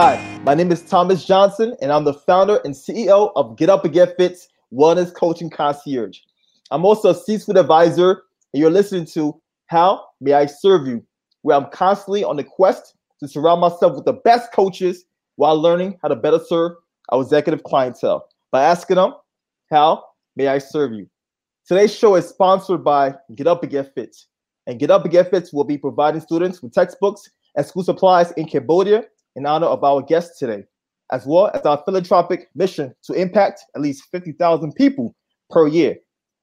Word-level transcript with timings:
Hi, 0.00 0.38
my 0.44 0.54
name 0.54 0.70
is 0.70 0.82
Thomas 0.82 1.24
Johnson, 1.24 1.74
and 1.82 1.90
I'm 1.90 2.04
the 2.04 2.14
founder 2.14 2.60
and 2.64 2.72
CEO 2.72 3.32
of 3.34 3.56
Get 3.56 3.68
Up 3.68 3.84
and 3.84 3.92
Get 3.92 4.16
Fit's 4.16 4.46
Wellness 4.72 5.12
Coaching 5.12 5.50
Concierge. 5.50 6.20
I'm 6.70 6.84
also 6.84 7.10
a 7.10 7.14
C-suite 7.16 7.56
advisor, 7.56 8.22
and 8.52 8.60
you're 8.60 8.70
listening 8.70 9.06
to 9.06 9.42
How 9.66 10.04
May 10.20 10.34
I 10.34 10.46
Serve 10.46 10.86
You, 10.86 11.04
where 11.42 11.56
I'm 11.56 11.68
constantly 11.72 12.22
on 12.22 12.36
the 12.36 12.44
quest 12.44 12.94
to 13.18 13.26
surround 13.26 13.60
myself 13.60 13.96
with 13.96 14.04
the 14.04 14.12
best 14.12 14.52
coaches 14.52 15.04
while 15.34 15.60
learning 15.60 15.98
how 16.00 16.06
to 16.06 16.14
better 16.14 16.38
serve 16.38 16.76
our 17.08 17.20
executive 17.20 17.64
clientele 17.64 18.28
by 18.52 18.62
asking 18.62 18.94
them, 18.94 19.14
How 19.68 20.04
may 20.36 20.46
I 20.46 20.58
serve 20.58 20.92
you? 20.92 21.10
Today's 21.66 21.92
show 21.92 22.14
is 22.14 22.28
sponsored 22.28 22.84
by 22.84 23.16
Get 23.34 23.48
Up 23.48 23.64
and 23.64 23.72
Get 23.72 23.92
Fit. 23.96 24.16
And 24.68 24.78
Get 24.78 24.92
Up 24.92 25.02
and 25.02 25.10
Get 25.10 25.28
Fit 25.28 25.50
will 25.52 25.64
be 25.64 25.76
providing 25.76 26.20
students 26.20 26.62
with 26.62 26.72
textbooks 26.72 27.28
and 27.56 27.66
school 27.66 27.82
supplies 27.82 28.30
in 28.36 28.46
Cambodia 28.46 29.02
in 29.38 29.46
honor 29.46 29.68
of 29.68 29.84
our 29.84 30.02
guest 30.02 30.32
today, 30.38 30.64
as 31.12 31.24
well 31.24 31.50
as 31.54 31.62
our 31.62 31.80
philanthropic 31.84 32.48
mission 32.56 32.92
to 33.04 33.12
impact 33.14 33.62
at 33.74 33.80
least 33.80 34.04
50,000 34.10 34.74
people 34.74 35.14
per 35.48 35.68
year. 35.68 35.96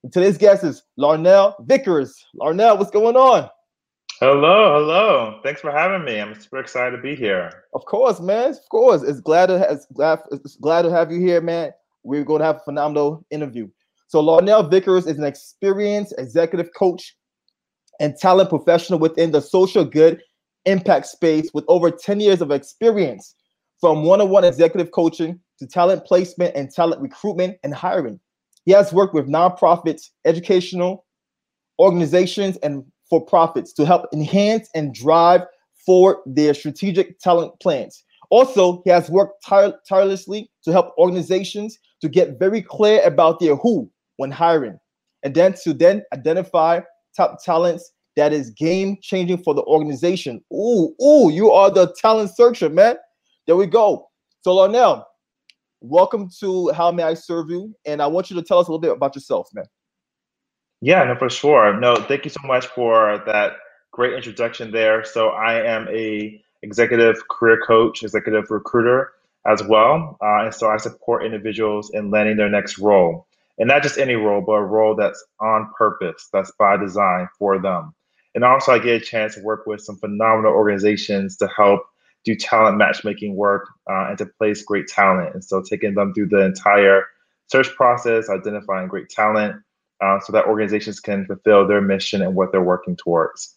And 0.04 0.14
today's 0.14 0.38
guest 0.38 0.64
is 0.64 0.82
Larnell 0.98 1.56
Vickers. 1.68 2.16
Larnell, 2.40 2.80
what's 2.80 2.92
going 2.92 3.18
on? 3.18 3.50
Hello, 4.22 4.80
hello. 4.80 5.42
Thanks 5.44 5.60
for 5.60 5.72
having 5.72 6.06
me. 6.06 6.22
I'm 6.22 6.34
super 6.40 6.60
excited 6.60 6.96
to 6.96 7.02
be 7.02 7.16
here. 7.16 7.66
Of 7.74 7.84
course, 7.84 8.22
man. 8.22 8.52
Of 8.52 8.70
course. 8.72 9.04
It's 9.04 9.20
glad 9.20 9.48
to 9.48 9.60
have, 9.60 9.82
glad, 9.94 10.20
it's 10.32 10.56
glad 10.56 10.84
to 10.84 10.90
have 10.90 11.12
you 11.12 11.20
here, 11.20 11.42
man. 11.42 11.72
We're 12.04 12.24
going 12.24 12.40
to 12.40 12.46
have 12.46 12.58
a 12.58 12.64
phenomenal 12.64 13.26
interview. 13.30 13.68
So 14.08 14.24
Larnell 14.24 14.72
Vickers 14.72 15.06
is 15.06 15.18
an 15.18 15.26
experienced 15.26 16.14
executive 16.18 16.70
coach 16.78 17.14
and 18.00 18.16
talent 18.16 18.50
professional 18.50 19.00
within 19.00 19.32
the 19.32 19.42
social 19.42 19.84
good 19.84 20.22
impact 20.66 21.08
space 21.08 21.50
with 21.54 21.66
over 21.68 21.92
10 21.92 22.20
years 22.20 22.42
of 22.42 22.52
experience 22.52 23.36
from 23.80 24.04
one-on-one 24.04 24.44
executive 24.44 24.92
coaching 24.92 25.40
to 25.60 25.68
talent 25.68 26.06
placement 26.06 26.56
and 26.56 26.72
talent 26.72 27.02
recruitment 27.02 27.58
and 27.64 27.74
hiring. 27.74 28.20
He 28.66 28.72
has 28.72 28.92
worked 28.92 29.14
with 29.14 29.28
nonprofits, 29.28 30.10
educational 30.26 31.06
organizations, 31.80 32.58
and 32.58 32.84
for 33.10 33.24
profits 33.24 33.74
to 33.74 33.86
help 33.86 34.06
enhance 34.14 34.70
and 34.74 34.94
drive 34.94 35.42
forward 35.86 36.18
their 36.26 36.54
strategic 36.54 37.20
talent 37.20 37.54
plans. 37.62 38.04
Also, 38.32 38.82
he 38.84 38.90
has 38.90 39.10
worked 39.10 39.44
tire- 39.46 39.78
tirelessly 39.88 40.50
to 40.64 40.72
help 40.72 40.94
organizations 40.98 41.78
to 42.02 42.10
get 42.10 42.40
very 42.40 42.62
clear 42.62 43.02
about 43.04 43.40
their 43.40 43.56
who 43.56 43.90
when 44.18 44.32
hiring, 44.32 44.78
and 45.24 45.36
then 45.36 45.54
to 45.64 45.74
then 45.74 46.04
identify 46.12 46.82
top 47.16 47.38
talents 47.44 47.92
that 48.16 48.34
is 48.34 48.50
game 48.52 48.98
changing 49.02 49.40
for 49.40 49.54
the 49.54 49.64
organization. 49.64 50.44
Ooh, 50.54 50.94
ooh, 51.04 51.30
you 51.32 51.52
are 51.52 51.70
the 51.70 51.94
talent 52.00 52.36
searcher, 52.36 52.70
man. 52.70 52.96
There 53.48 53.56
we 53.56 53.68
go. 53.68 54.08
So, 54.42 54.56
Larnell, 54.56 55.04
welcome 55.82 56.30
to 56.40 56.72
How 56.72 56.92
May 56.92 57.04
I 57.04 57.14
Serve 57.14 57.50
You? 57.50 57.76
And 57.86 58.02
I 58.02 58.08
want 58.08 58.30
you 58.30 58.36
to 58.38 58.42
tell 58.42 58.60
us 58.60 58.68
a 58.68 58.72
little 58.72 58.82
bit 58.82 58.92
about 58.92 59.16
yourself, 59.16 59.50
man. 59.54 59.66
Yeah, 60.82 61.04
no, 61.04 61.16
for 61.16 61.30
sure. 61.30 61.80
No, 61.80 61.96
thank 61.96 62.26
you 62.26 62.30
so 62.30 62.42
much 62.46 62.68
for 62.68 63.22
that 63.26 63.54
great 63.92 64.14
introduction 64.14 64.72
there. 64.72 65.04
So, 65.04 65.30
I 65.30 65.62
am 65.62 65.88
a 65.90 66.42
executive 66.64 67.28
career 67.28 67.62
coach, 67.66 68.04
executive 68.04 68.50
recruiter 68.50 69.12
as 69.46 69.62
well, 69.64 70.18
uh, 70.22 70.46
and 70.46 70.54
so 70.54 70.70
I 70.70 70.78
support 70.78 71.24
individuals 71.24 71.92
in 71.94 72.10
landing 72.10 72.36
their 72.36 72.50
next 72.50 72.80
role, 72.80 73.28
and 73.60 73.68
not 73.68 73.84
just 73.84 74.00
any 74.00 74.16
role, 74.16 74.42
but 74.42 74.54
a 74.54 74.64
role 74.64 74.96
that's 74.96 75.24
on 75.40 75.70
purpose, 75.78 76.30
that's 76.34 76.52
by 76.58 76.78
design 76.78 77.28
for 77.38 77.62
them. 77.62 77.94
And 78.36 78.44
also, 78.44 78.74
I 78.74 78.80
get 78.80 79.02
a 79.02 79.06
chance 79.06 79.36
to 79.36 79.42
work 79.42 79.66
with 79.66 79.82
some 79.82 79.98
phenomenal 79.98 80.52
organizations 80.52 81.38
to 81.38 81.48
help 81.48 81.82
do 82.26 82.36
talent 82.36 82.78
matchmaking 82.78 83.36
work 83.36 83.68
uh, 83.90 84.10
and 84.10 84.18
to 84.18 84.26
place 84.26 84.62
great 84.64 84.88
talent. 84.88 85.34
And 85.34 85.44
so, 85.44 85.64
taking 85.64 85.96
them 85.96 86.14
through 86.14 86.28
the 86.28 86.46
entire 86.46 87.06
search 87.48 87.74
process, 87.76 88.30
identifying 88.30 88.90
great 88.90 89.10
talent, 89.10 89.56
uh, 90.02 90.20
so 90.20 90.34
that 90.34 90.46
organizations 90.46 91.00
can 91.00 91.26
fulfill 91.26 91.68
their 91.68 91.82
mission 91.82 92.22
and 92.22 92.36
what 92.36 92.52
they're 92.52 92.62
working 92.62 92.96
towards. 92.96 93.56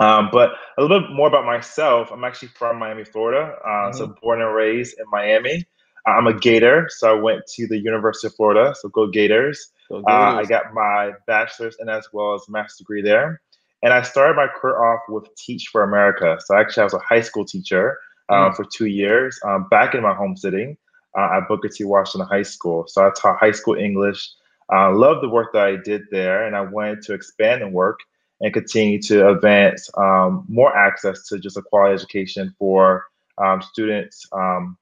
Um, 0.00 0.28
but 0.30 0.50
a 0.76 0.82
little 0.82 1.00
bit 1.00 1.10
more 1.10 1.26
about 1.26 1.44
myself. 1.44 2.10
I'm 2.12 2.22
actually 2.22 2.48
from 2.48 2.78
Miami, 2.78 3.04
Florida. 3.04 3.56
Uh, 3.64 3.68
mm-hmm. 3.68 3.98
So 3.98 4.14
born 4.22 4.40
and 4.40 4.54
raised 4.54 4.96
in 4.98 5.06
Miami. 5.10 5.66
I'm 6.06 6.26
a 6.26 6.32
Gator, 6.32 6.86
so 6.88 7.16
I 7.16 7.20
went 7.20 7.46
to 7.56 7.66
the 7.66 7.78
University 7.78 8.28
of 8.28 8.34
Florida. 8.34 8.74
So 8.80 8.88
go 8.88 9.08
Gators. 9.08 9.72
Go 9.90 10.02
Gators. 10.02 10.06
Uh, 10.08 10.38
I 10.38 10.44
got 10.44 10.72
my 10.72 11.12
bachelor's 11.26 11.76
and 11.80 11.90
as 11.90 12.08
well 12.12 12.34
as 12.34 12.48
master's 12.48 12.78
degree 12.78 13.02
there. 13.02 13.40
And 13.82 13.92
I 13.92 14.02
started 14.02 14.34
my 14.34 14.48
career 14.48 14.82
off 14.82 15.02
with 15.08 15.28
Teach 15.36 15.68
for 15.70 15.82
America. 15.82 16.38
So 16.44 16.56
actually, 16.56 16.82
I 16.82 16.84
was 16.84 16.94
a 16.94 16.98
high 16.98 17.20
school 17.20 17.44
teacher 17.44 17.98
uh, 18.28 18.50
mm. 18.50 18.56
for 18.56 18.64
two 18.64 18.86
years 18.86 19.38
um, 19.44 19.68
back 19.70 19.94
in 19.94 20.02
my 20.02 20.14
home 20.14 20.36
city 20.36 20.76
uh, 21.16 21.36
at 21.36 21.48
Booker 21.48 21.68
T. 21.68 21.84
Washington 21.84 22.28
High 22.28 22.42
School. 22.42 22.84
So 22.88 23.06
I 23.06 23.10
taught 23.16 23.38
high 23.38 23.52
school 23.52 23.74
English. 23.74 24.28
I 24.70 24.86
uh, 24.86 24.94
loved 24.94 25.22
the 25.22 25.28
work 25.28 25.52
that 25.54 25.62
I 25.62 25.76
did 25.76 26.02
there, 26.10 26.46
and 26.46 26.54
I 26.54 26.60
wanted 26.60 27.02
to 27.02 27.14
expand 27.14 27.62
the 27.62 27.68
work 27.68 28.00
and 28.40 28.52
continue 28.52 29.00
to 29.02 29.30
advance 29.30 29.90
um, 29.96 30.44
more 30.48 30.76
access 30.76 31.26
to 31.28 31.38
just 31.38 31.56
a 31.56 31.62
quality 31.62 31.94
education 31.94 32.54
for 32.58 33.06
um, 33.38 33.62
students 33.62 34.26
um, 34.32 34.76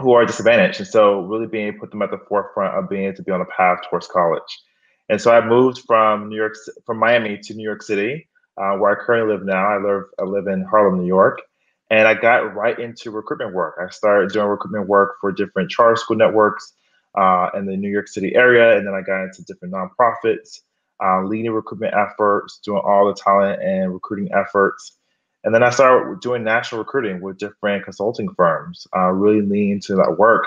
who 0.00 0.12
are 0.12 0.24
disadvantaged. 0.24 0.80
And 0.80 0.88
so, 0.88 1.20
really 1.20 1.46
being 1.46 1.66
able 1.66 1.74
to 1.74 1.80
put 1.80 1.90
them 1.90 2.02
at 2.02 2.10
the 2.10 2.20
forefront 2.28 2.74
of 2.74 2.88
being 2.88 3.04
able 3.04 3.16
to 3.16 3.22
be 3.22 3.32
on 3.32 3.40
a 3.40 3.46
path 3.56 3.80
towards 3.88 4.06
college. 4.06 4.42
And 5.12 5.20
so 5.20 5.30
I 5.30 5.46
moved 5.46 5.82
from 5.86 6.30
New 6.30 6.36
York, 6.36 6.56
from 6.86 6.96
Miami 6.96 7.36
to 7.36 7.52
New 7.52 7.62
York 7.62 7.82
City, 7.82 8.26
uh, 8.56 8.78
where 8.78 8.92
I 8.92 9.04
currently 9.04 9.34
live 9.34 9.44
now. 9.44 9.68
I 9.68 9.76
live, 9.76 10.04
I 10.18 10.22
live 10.22 10.46
in 10.46 10.64
Harlem, 10.64 10.98
New 10.98 11.06
York, 11.06 11.42
and 11.90 12.08
I 12.08 12.14
got 12.14 12.54
right 12.54 12.78
into 12.78 13.10
recruitment 13.10 13.52
work. 13.52 13.74
I 13.78 13.90
started 13.90 14.32
doing 14.32 14.46
recruitment 14.46 14.88
work 14.88 15.16
for 15.20 15.30
different 15.30 15.70
charter 15.70 15.96
school 15.96 16.16
networks 16.16 16.72
uh, 17.14 17.50
in 17.54 17.66
the 17.66 17.76
New 17.76 17.90
York 17.90 18.08
City 18.08 18.34
area, 18.34 18.74
and 18.78 18.86
then 18.86 18.94
I 18.94 19.02
got 19.02 19.24
into 19.24 19.44
different 19.44 19.74
nonprofits, 19.74 20.60
uh, 21.04 21.22
leading 21.24 21.50
recruitment 21.50 21.92
efforts, 21.92 22.60
doing 22.64 22.80
all 22.82 23.06
the 23.06 23.12
talent 23.12 23.60
and 23.60 23.92
recruiting 23.92 24.32
efforts. 24.32 24.96
And 25.44 25.54
then 25.54 25.62
I 25.62 25.68
started 25.68 26.20
doing 26.20 26.42
national 26.42 26.78
recruiting 26.78 27.20
with 27.20 27.36
different 27.36 27.84
consulting 27.84 28.32
firms, 28.32 28.86
uh, 28.96 29.10
really 29.10 29.42
leaning 29.42 29.72
into 29.72 29.94
that 29.96 30.16
work. 30.16 30.46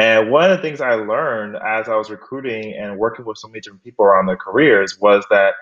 And 0.00 0.30
one 0.30 0.50
of 0.50 0.56
the 0.56 0.62
things 0.62 0.80
I 0.80 0.94
learned 0.94 1.56
as 1.56 1.88
I 1.88 1.94
was 1.94 2.08
recruiting 2.08 2.72
and 2.72 2.96
working 2.96 3.26
with 3.26 3.36
so 3.36 3.48
many 3.48 3.60
different 3.60 3.84
people 3.84 4.06
around 4.06 4.26
their 4.26 4.36
careers 4.36 4.98
was 4.98 5.26
that 5.28 5.54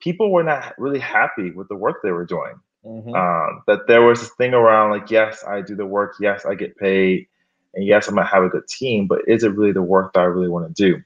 people 0.00 0.32
were 0.32 0.42
not 0.42 0.74
really 0.76 0.98
happy 0.98 1.52
with 1.52 1.68
the 1.68 1.76
work 1.76 2.02
they 2.02 2.10
were 2.10 2.26
doing. 2.26 2.54
Mm-hmm. 2.84 3.14
Um, 3.14 3.62
that 3.68 3.86
there 3.86 4.02
was 4.02 4.20
this 4.20 4.30
thing 4.30 4.54
around 4.54 4.90
like, 4.90 5.08
yes, 5.08 5.44
I 5.46 5.60
do 5.60 5.76
the 5.76 5.86
work, 5.86 6.14
yes, 6.20 6.44
I 6.44 6.56
get 6.56 6.76
paid, 6.76 7.28
and 7.74 7.86
yes, 7.86 8.08
I 8.08 8.12
might 8.12 8.26
have 8.26 8.42
a 8.42 8.48
good 8.48 8.66
team, 8.66 9.06
but 9.06 9.20
is 9.28 9.44
it 9.44 9.54
really 9.54 9.72
the 9.72 9.82
work 9.82 10.14
that 10.14 10.20
I 10.20 10.24
really 10.24 10.48
want 10.48 10.74
to 10.74 10.90
do? 10.90 11.00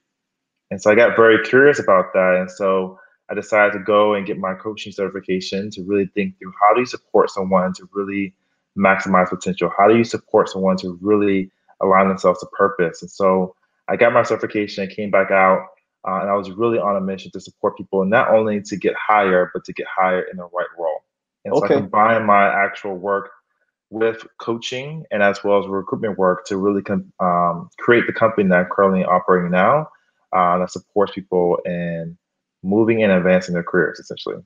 And 0.71 0.81
so 0.81 0.91
I 0.91 0.95
got 0.95 1.17
very 1.17 1.45
curious 1.45 1.79
about 1.79 2.15
that. 2.15 2.37
And 2.41 2.51
so 2.51 2.99
I 3.29 3.35
decided 3.35 3.75
to 3.75 3.85
go 3.85 4.15
and 4.15 4.27
get 4.27 4.39
my 4.39 4.55
coaching 4.55 4.93
certification 4.93 5.71
to 5.73 5.83
really 5.83 6.07
think 6.15 6.39
through 6.39 6.55
how 6.59 6.73
do 6.73 6.81
you 6.81 6.87
support 6.87 7.31
someone 7.31 7.75
to 7.75 7.89
really 7.93 8.35
maximize 8.79 9.29
potential? 9.29 9.71
How 9.77 9.87
do 9.87 9.99
you 9.99 10.05
support 10.05 10.49
someone 10.49 10.79
to 10.79 10.99
really 11.03 11.51
align 11.83 12.09
themselves 12.09 12.41
to 12.41 12.47
purpose. 12.47 13.03
And 13.03 13.11
so 13.11 13.55
I 13.89 13.97
got 13.97 14.13
my 14.13 14.23
certification, 14.23 14.89
I 14.89 14.95
came 14.95 15.11
back 15.11 15.31
out, 15.31 15.67
uh, 16.07 16.21
and 16.21 16.31
I 16.31 16.35
was 16.35 16.51
really 16.51 16.79
on 16.79 16.97
a 16.97 17.01
mission 17.01 17.31
to 17.33 17.41
support 17.41 17.77
people 17.77 18.05
not 18.05 18.31
only 18.31 18.63
to 18.63 18.77
get 18.77 18.95
higher, 18.95 19.51
but 19.53 19.65
to 19.65 19.73
get 19.73 19.87
higher 19.87 20.23
in 20.23 20.37
the 20.37 20.45
right 20.45 20.67
role. 20.79 21.03
And 21.45 21.55
okay. 21.55 21.69
so 21.69 21.75
I 21.75 21.81
combined 21.81 22.27
my 22.27 22.47
actual 22.47 22.97
work 22.97 23.31
with 23.91 24.25
coaching 24.39 25.05
and 25.11 25.23
as 25.23 25.43
well 25.43 25.59
as 25.59 25.67
recruitment 25.67 26.17
work 26.17 26.47
to 26.47 26.57
really 26.57 26.83
um, 27.19 27.69
create 27.79 28.07
the 28.07 28.13
company 28.13 28.49
that 28.49 28.59
I'm 28.59 28.69
currently 28.71 29.05
operating 29.05 29.51
now 29.51 29.89
uh, 30.33 30.59
that 30.59 30.71
supports 30.71 31.13
people 31.13 31.59
in 31.65 32.17
moving 32.63 33.03
and 33.03 33.13
advancing 33.13 33.55
their 33.55 33.65
careers, 33.65 33.99
essentially. 33.99 34.37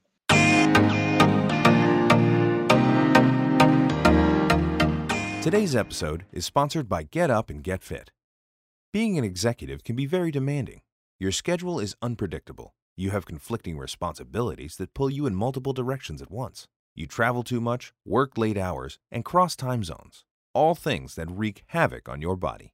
Today's 5.44 5.76
episode 5.76 6.24
is 6.32 6.46
sponsored 6.46 6.88
by 6.88 7.02
Get 7.02 7.30
Up 7.30 7.50
and 7.50 7.62
Get 7.62 7.82
Fit. 7.82 8.10
Being 8.94 9.18
an 9.18 9.24
executive 9.24 9.84
can 9.84 9.94
be 9.94 10.06
very 10.06 10.30
demanding. 10.30 10.80
Your 11.20 11.32
schedule 11.32 11.78
is 11.78 11.96
unpredictable. 12.00 12.74
You 12.96 13.10
have 13.10 13.26
conflicting 13.26 13.76
responsibilities 13.76 14.76
that 14.76 14.94
pull 14.94 15.10
you 15.10 15.26
in 15.26 15.34
multiple 15.34 15.74
directions 15.74 16.22
at 16.22 16.30
once. 16.30 16.66
You 16.94 17.06
travel 17.06 17.42
too 17.42 17.60
much, 17.60 17.92
work 18.06 18.38
late 18.38 18.56
hours, 18.56 18.98
and 19.12 19.22
cross 19.22 19.54
time 19.54 19.84
zones. 19.84 20.24
All 20.54 20.74
things 20.74 21.14
that 21.16 21.30
wreak 21.30 21.62
havoc 21.66 22.08
on 22.08 22.22
your 22.22 22.36
body. 22.36 22.72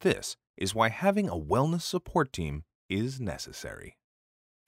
This 0.00 0.36
is 0.56 0.76
why 0.76 0.90
having 0.90 1.28
a 1.28 1.32
wellness 1.32 1.82
support 1.82 2.32
team 2.32 2.62
is 2.88 3.20
necessary. 3.20 3.96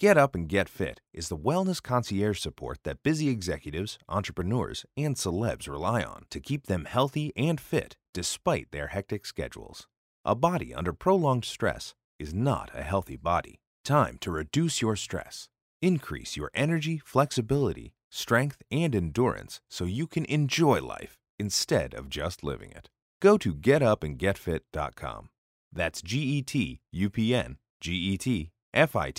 Get 0.04 0.18
Up 0.18 0.34
and 0.34 0.46
Get 0.46 0.68
Fit 0.68 1.00
is 1.14 1.30
the 1.30 1.36
wellness 1.38 1.82
concierge 1.82 2.38
support 2.38 2.80
that 2.84 3.02
busy 3.02 3.30
executives, 3.30 3.98
entrepreneurs, 4.06 4.84
and 4.98 5.16
celebs 5.16 5.66
rely 5.66 6.02
on 6.02 6.26
to 6.28 6.40
keep 6.40 6.66
them 6.66 6.84
healthy 6.84 7.32
and 7.38 7.58
fit 7.58 7.96
despite 8.12 8.70
their 8.70 8.88
hectic 8.88 9.24
schedules. 9.24 9.88
A 10.22 10.34
body 10.34 10.74
under 10.74 10.92
prolonged 10.92 11.46
stress 11.46 11.94
is 12.18 12.34
not 12.34 12.70
a 12.74 12.82
healthy 12.82 13.16
body. 13.16 13.60
Time 13.82 14.18
to 14.20 14.30
reduce 14.30 14.82
your 14.82 14.94
stress. 14.94 15.48
Increase 15.80 16.36
your 16.36 16.50
energy, 16.52 17.00
flexibility, 17.02 17.94
strength, 18.10 18.60
and 18.70 18.94
endurance 18.94 19.62
so 19.70 19.86
you 19.86 20.06
can 20.06 20.26
enjoy 20.26 20.82
life 20.82 21.16
instead 21.38 21.94
of 21.94 22.10
just 22.10 22.44
living 22.44 22.72
it. 22.72 22.90
Go 23.22 23.38
to 23.38 23.54
getupandgetfit.com. 23.54 25.30
That's 25.72 26.02
G 26.02 26.18
E 26.18 26.42
T 26.42 26.80
U 26.92 27.08
P 27.08 27.34
N 27.34 27.56
G 27.80 27.94
E 27.94 28.18
T 28.18 28.50
F 28.74 28.94
I 28.94 29.10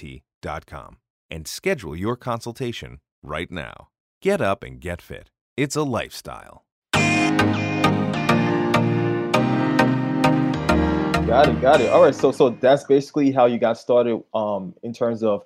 T.com 0.41 0.97
and 1.29 1.47
schedule 1.47 1.95
your 1.95 2.15
consultation 2.15 2.99
right 3.23 3.51
now. 3.51 3.89
Get 4.21 4.41
up 4.41 4.63
and 4.63 4.79
get 4.79 5.01
fit. 5.01 5.31
It's 5.57 5.75
a 5.75 5.83
lifestyle. 5.83 6.65
Got 11.27 11.49
it, 11.49 11.59
got 11.59 11.81
it. 11.81 11.89
All 11.89 12.03
right, 12.03 12.13
so 12.13 12.31
so 12.31 12.49
that's 12.49 12.83
basically 12.83 13.31
how 13.31 13.45
you 13.45 13.57
got 13.57 13.77
started 13.77 14.21
um 14.33 14.75
in 14.83 14.93
terms 14.93 15.23
of 15.23 15.43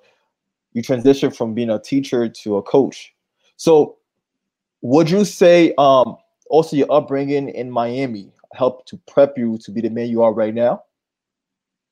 you 0.72 0.82
transitioned 0.82 1.34
from 1.34 1.54
being 1.54 1.70
a 1.70 1.78
teacher 1.78 2.28
to 2.28 2.56
a 2.56 2.62
coach. 2.62 3.14
So 3.56 3.96
would 4.82 5.10
you 5.10 5.24
say 5.24 5.72
um 5.78 6.16
also 6.50 6.76
your 6.76 6.92
upbringing 6.92 7.48
in 7.48 7.70
Miami 7.70 8.32
helped 8.52 8.88
to 8.88 8.98
prep 9.06 9.38
you 9.38 9.58
to 9.58 9.70
be 9.70 9.80
the 9.80 9.90
man 9.90 10.08
you 10.08 10.22
are 10.22 10.34
right 10.34 10.54
now? 10.54 10.82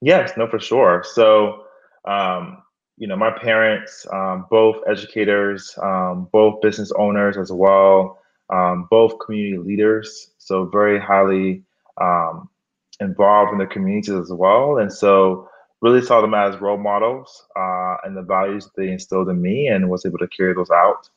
Yes, 0.00 0.32
no, 0.36 0.46
for 0.48 0.60
sure. 0.60 1.04
So, 1.04 1.64
um, 2.04 2.62
you 2.98 3.06
know, 3.06 3.16
my 3.16 3.30
parents, 3.30 4.06
um, 4.12 4.46
both 4.50 4.76
educators, 4.88 5.76
um, 5.82 6.28
both 6.32 6.60
business 6.60 6.92
owners 6.98 7.36
as 7.36 7.52
well, 7.52 8.20
um, 8.50 8.88
both 8.90 9.18
community 9.24 9.58
leaders. 9.58 10.30
So, 10.38 10.64
very 10.66 11.00
highly 11.00 11.62
um, 12.00 12.48
involved 13.00 13.52
in 13.52 13.58
the 13.58 13.66
communities 13.66 14.14
as 14.14 14.32
well. 14.32 14.78
And 14.78 14.92
so, 14.92 15.48
really 15.80 16.02
saw 16.02 16.20
them 16.20 16.34
as 16.34 16.60
role 16.60 16.76
models 16.76 17.46
uh, 17.56 17.96
and 18.04 18.16
the 18.16 18.22
values 18.22 18.68
they 18.76 18.90
instilled 18.90 19.28
in 19.28 19.40
me 19.40 19.68
and 19.68 19.88
was 19.88 20.04
able 20.04 20.18
to 20.18 20.28
carry 20.28 20.54
those 20.54 20.70
out 20.70 21.08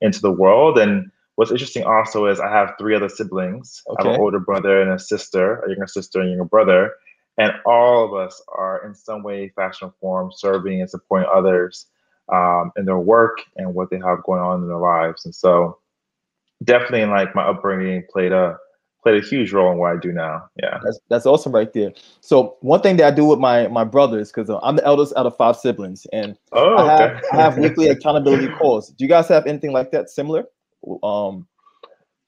into 0.00 0.20
the 0.20 0.32
world. 0.32 0.78
And 0.78 1.10
what's 1.36 1.52
interesting 1.52 1.84
also 1.84 2.26
is 2.26 2.40
I 2.40 2.50
have 2.50 2.74
three 2.78 2.96
other 2.96 3.08
siblings. 3.08 3.82
Okay. 3.88 3.96
I 4.00 4.06
have 4.06 4.14
an 4.16 4.20
older 4.20 4.40
brother 4.40 4.82
and 4.82 4.90
a 4.90 4.98
sister, 4.98 5.60
a 5.60 5.70
younger 5.70 5.86
sister 5.86 6.20
and 6.20 6.30
younger 6.30 6.44
brother. 6.44 6.92
And 7.38 7.52
all 7.64 8.04
of 8.04 8.14
us 8.14 8.42
are 8.56 8.84
in 8.84 8.94
some 8.94 9.22
way, 9.22 9.48
fashion, 9.50 9.88
or 9.88 9.94
form 10.00 10.32
serving 10.34 10.80
and 10.80 10.90
supporting 10.90 11.28
others 11.32 11.86
um, 12.32 12.72
in 12.76 12.84
their 12.84 12.98
work 12.98 13.38
and 13.56 13.74
what 13.74 13.90
they 13.90 13.98
have 13.98 14.24
going 14.24 14.40
on 14.40 14.62
in 14.62 14.68
their 14.68 14.76
lives. 14.76 15.24
And 15.24 15.34
so 15.34 15.78
definitely 16.64 17.04
like 17.06 17.34
my 17.34 17.42
upbringing 17.42 18.04
played 18.10 18.32
a 18.32 18.56
played 19.02 19.22
a 19.22 19.26
huge 19.26 19.52
role 19.52 19.70
in 19.70 19.78
what 19.78 19.92
I 19.92 20.00
do 20.00 20.12
now. 20.12 20.48
Yeah, 20.60 20.78
that's 20.82 20.98
that's 21.08 21.26
awesome 21.26 21.52
right 21.52 21.72
there. 21.72 21.92
So 22.20 22.56
one 22.60 22.80
thing 22.80 22.96
that 22.96 23.12
I 23.12 23.14
do 23.14 23.24
with 23.24 23.38
my 23.38 23.68
my 23.68 23.84
brothers, 23.84 24.30
because 24.30 24.50
uh, 24.50 24.58
I'm 24.58 24.76
the 24.76 24.84
eldest 24.84 25.14
out 25.16 25.26
of 25.26 25.36
five 25.36 25.56
siblings, 25.56 26.06
and 26.12 26.36
oh, 26.52 26.76
I, 26.76 27.00
have. 27.00 27.24
I 27.32 27.36
have 27.36 27.58
weekly 27.58 27.88
accountability 27.90 28.48
calls. 28.58 28.90
Do 28.90 29.04
you 29.04 29.08
guys 29.08 29.28
have 29.28 29.46
anything 29.46 29.72
like 29.72 29.90
that 29.92 30.10
similar? 30.10 30.44
Um, 31.02 31.46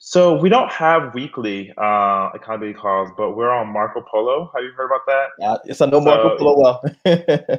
so 0.02 0.34
we 0.34 0.48
don't 0.48 0.72
have 0.72 1.14
weekly 1.14 1.74
uh, 1.76 2.30
accountability 2.32 2.72
calls, 2.72 3.10
but 3.18 3.36
we're 3.36 3.50
on 3.50 3.68
Marco 3.68 4.00
Polo. 4.00 4.50
Have 4.54 4.64
you 4.64 4.72
heard 4.72 4.86
about 4.86 5.02
that? 5.06 5.26
Yeah, 5.38 5.56
yes, 5.66 5.82
I 5.82 5.86
know 5.86 6.00
Marco 6.00 6.30
so, 6.30 6.36
Polo 6.38 6.58
well. 6.58 6.82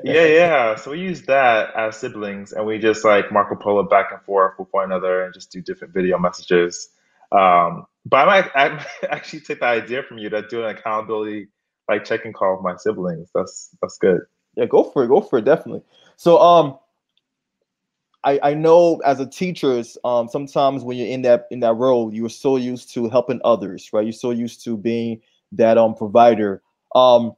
yeah, 0.04 0.26
yeah. 0.26 0.76
So 0.76 0.90
we 0.90 1.02
use 1.02 1.22
that 1.28 1.70
as 1.76 1.98
siblings, 1.98 2.52
and 2.52 2.66
we 2.66 2.80
just 2.80 3.06
like 3.06 3.32
Marco 3.32 3.54
Polo 3.54 3.84
back 3.84 4.12
and 4.12 4.20
forth 4.24 4.58
with 4.58 4.70
one 4.72 4.86
another, 4.86 5.24
and 5.24 5.32
just 5.36 5.52
do 5.52 5.62
different 5.62 5.94
video 5.94 6.18
messages. 6.18 6.90
Um, 7.32 7.86
but 8.08 8.28
I 8.28 8.42
might, 8.42 8.52
I 8.56 8.70
might 8.70 8.88
actually 9.12 9.42
take 9.42 9.60
the 9.60 9.68
idea 9.68 10.02
from 10.02 10.18
you 10.18 10.30
to 10.30 10.42
do 10.48 10.64
an 10.64 10.76
accountability 10.76 11.48
like 11.88 12.06
check-in 12.06 12.34
call 12.34 12.56
with 12.56 12.64
my 12.64 12.76
siblings. 12.76 13.30
That's 13.36 13.70
that's 13.84 14.00
good. 14.00 14.22
Yeah, 14.56 14.66
go 14.66 14.84
for 14.84 15.04
it. 15.04 15.10
Go 15.10 15.22
for 15.22 15.38
it. 15.38 15.46
Definitely. 15.46 15.84
So 16.16 16.40
um, 16.40 16.80
I, 18.24 18.40
I 18.44 18.54
know 18.54 18.98
as 19.04 19.20
a 19.20 19.26
teacher, 19.26 19.82
um, 20.04 20.28
sometimes 20.28 20.84
when 20.84 20.98
you're 20.98 21.08
in 21.08 21.24
that 21.24 21.48
in 21.50 21.60
that 21.62 21.74
role, 21.74 22.14
you're 22.14 22.30
so 22.30 22.56
used 22.56 22.94
to 22.94 23.10
helping 23.10 23.42
others, 23.44 23.90
right? 23.94 24.06
You're 24.06 24.14
so 24.14 24.32
used 24.32 24.64
to 24.66 24.78
being 24.78 25.22
that 25.54 25.78
um 25.78 25.96
provider. 25.96 26.62
Um, 26.94 27.34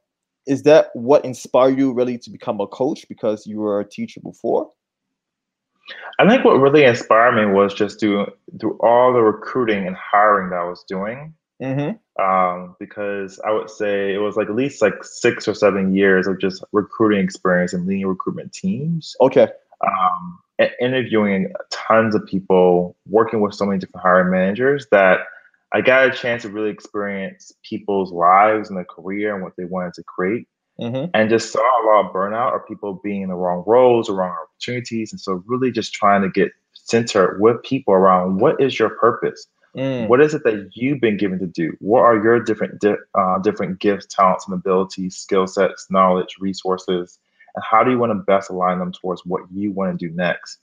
is 0.45 0.63
that 0.63 0.89
what 0.93 1.23
inspired 1.23 1.77
you 1.77 1.93
really 1.93 2.17
to 2.17 2.29
become 2.29 2.59
a 2.59 2.67
coach 2.67 3.07
because 3.07 3.47
you 3.47 3.59
were 3.59 3.79
a 3.79 3.85
teacher 3.85 4.19
before? 4.19 4.71
I 6.19 6.27
think 6.27 6.43
what 6.43 6.59
really 6.59 6.83
inspired 6.83 7.35
me 7.35 7.53
was 7.53 7.73
just 7.73 7.99
to 8.01 8.27
through 8.59 8.77
all 8.81 9.13
the 9.13 9.21
recruiting 9.21 9.87
and 9.87 9.95
hiring 9.95 10.49
that 10.49 10.59
I 10.59 10.63
was 10.65 10.83
doing. 10.87 11.33
Mm-hmm. 11.61 12.21
Um, 12.21 12.75
because 12.79 13.39
I 13.45 13.51
would 13.51 13.69
say 13.69 14.13
it 14.13 14.17
was 14.17 14.35
like 14.35 14.49
at 14.49 14.55
least 14.55 14.81
like 14.81 15.03
six 15.03 15.47
or 15.47 15.53
seven 15.53 15.95
years 15.95 16.27
of 16.27 16.39
just 16.39 16.63
recruiting 16.73 17.23
experience 17.23 17.73
and 17.73 17.87
leading 17.87 18.05
recruitment 18.05 18.51
teams. 18.51 19.15
Okay. 19.21 19.47
Um, 19.81 20.39
interviewing 20.79 21.51
tons 21.71 22.15
of 22.15 22.25
people, 22.25 22.95
working 23.07 23.41
with 23.41 23.53
so 23.53 23.65
many 23.65 23.79
different 23.79 24.03
hiring 24.03 24.31
managers 24.31 24.87
that 24.91 25.21
I 25.71 25.81
got 25.81 26.07
a 26.07 26.11
chance 26.11 26.43
to 26.43 26.49
really 26.49 26.69
experience 26.69 27.51
people's 27.63 28.11
lives 28.11 28.69
and 28.69 28.77
their 28.77 28.85
career 28.85 29.33
and 29.33 29.43
what 29.43 29.53
they 29.57 29.65
wanted 29.65 29.93
to 29.95 30.03
create. 30.03 30.47
Mm-hmm. 30.79 31.11
And 31.13 31.29
just 31.29 31.51
saw 31.51 31.59
a 31.59 31.85
lot 31.85 32.05
of 32.05 32.13
burnout 32.13 32.51
or 32.51 32.65
people 32.67 32.99
being 33.03 33.21
in 33.21 33.29
the 33.29 33.35
wrong 33.35 33.63
roles 33.67 34.09
or 34.09 34.15
wrong 34.15 34.35
opportunities. 34.43 35.11
And 35.11 35.21
so, 35.21 35.43
really, 35.45 35.71
just 35.71 35.93
trying 35.93 36.23
to 36.23 36.29
get 36.29 36.51
centered 36.73 37.39
with 37.39 37.61
people 37.61 37.93
around 37.93 38.39
what 38.39 38.59
is 38.59 38.79
your 38.79 38.89
purpose? 38.89 39.45
Mm. 39.77 40.07
What 40.07 40.19
is 40.19 40.33
it 40.33 40.43
that 40.43 40.69
you've 40.73 40.99
been 40.99 41.17
given 41.17 41.37
to 41.39 41.47
do? 41.47 41.75
What 41.79 42.01
are 42.01 42.21
your 42.23 42.39
different 42.39 42.79
di- 42.79 42.95
uh, 43.13 43.39
different 43.39 43.79
gifts, 43.79 44.07
talents, 44.07 44.47
and 44.47 44.55
abilities, 44.55 45.15
skill 45.15 45.45
sets, 45.45 45.87
knowledge, 45.91 46.37
resources 46.39 47.19
and 47.55 47.63
how 47.63 47.83
do 47.83 47.91
you 47.91 47.97
want 47.97 48.11
to 48.11 48.15
best 48.15 48.49
align 48.49 48.79
them 48.79 48.91
towards 48.91 49.25
what 49.25 49.41
you 49.51 49.71
want 49.71 49.97
to 49.97 50.07
do 50.07 50.13
next? 50.13 50.59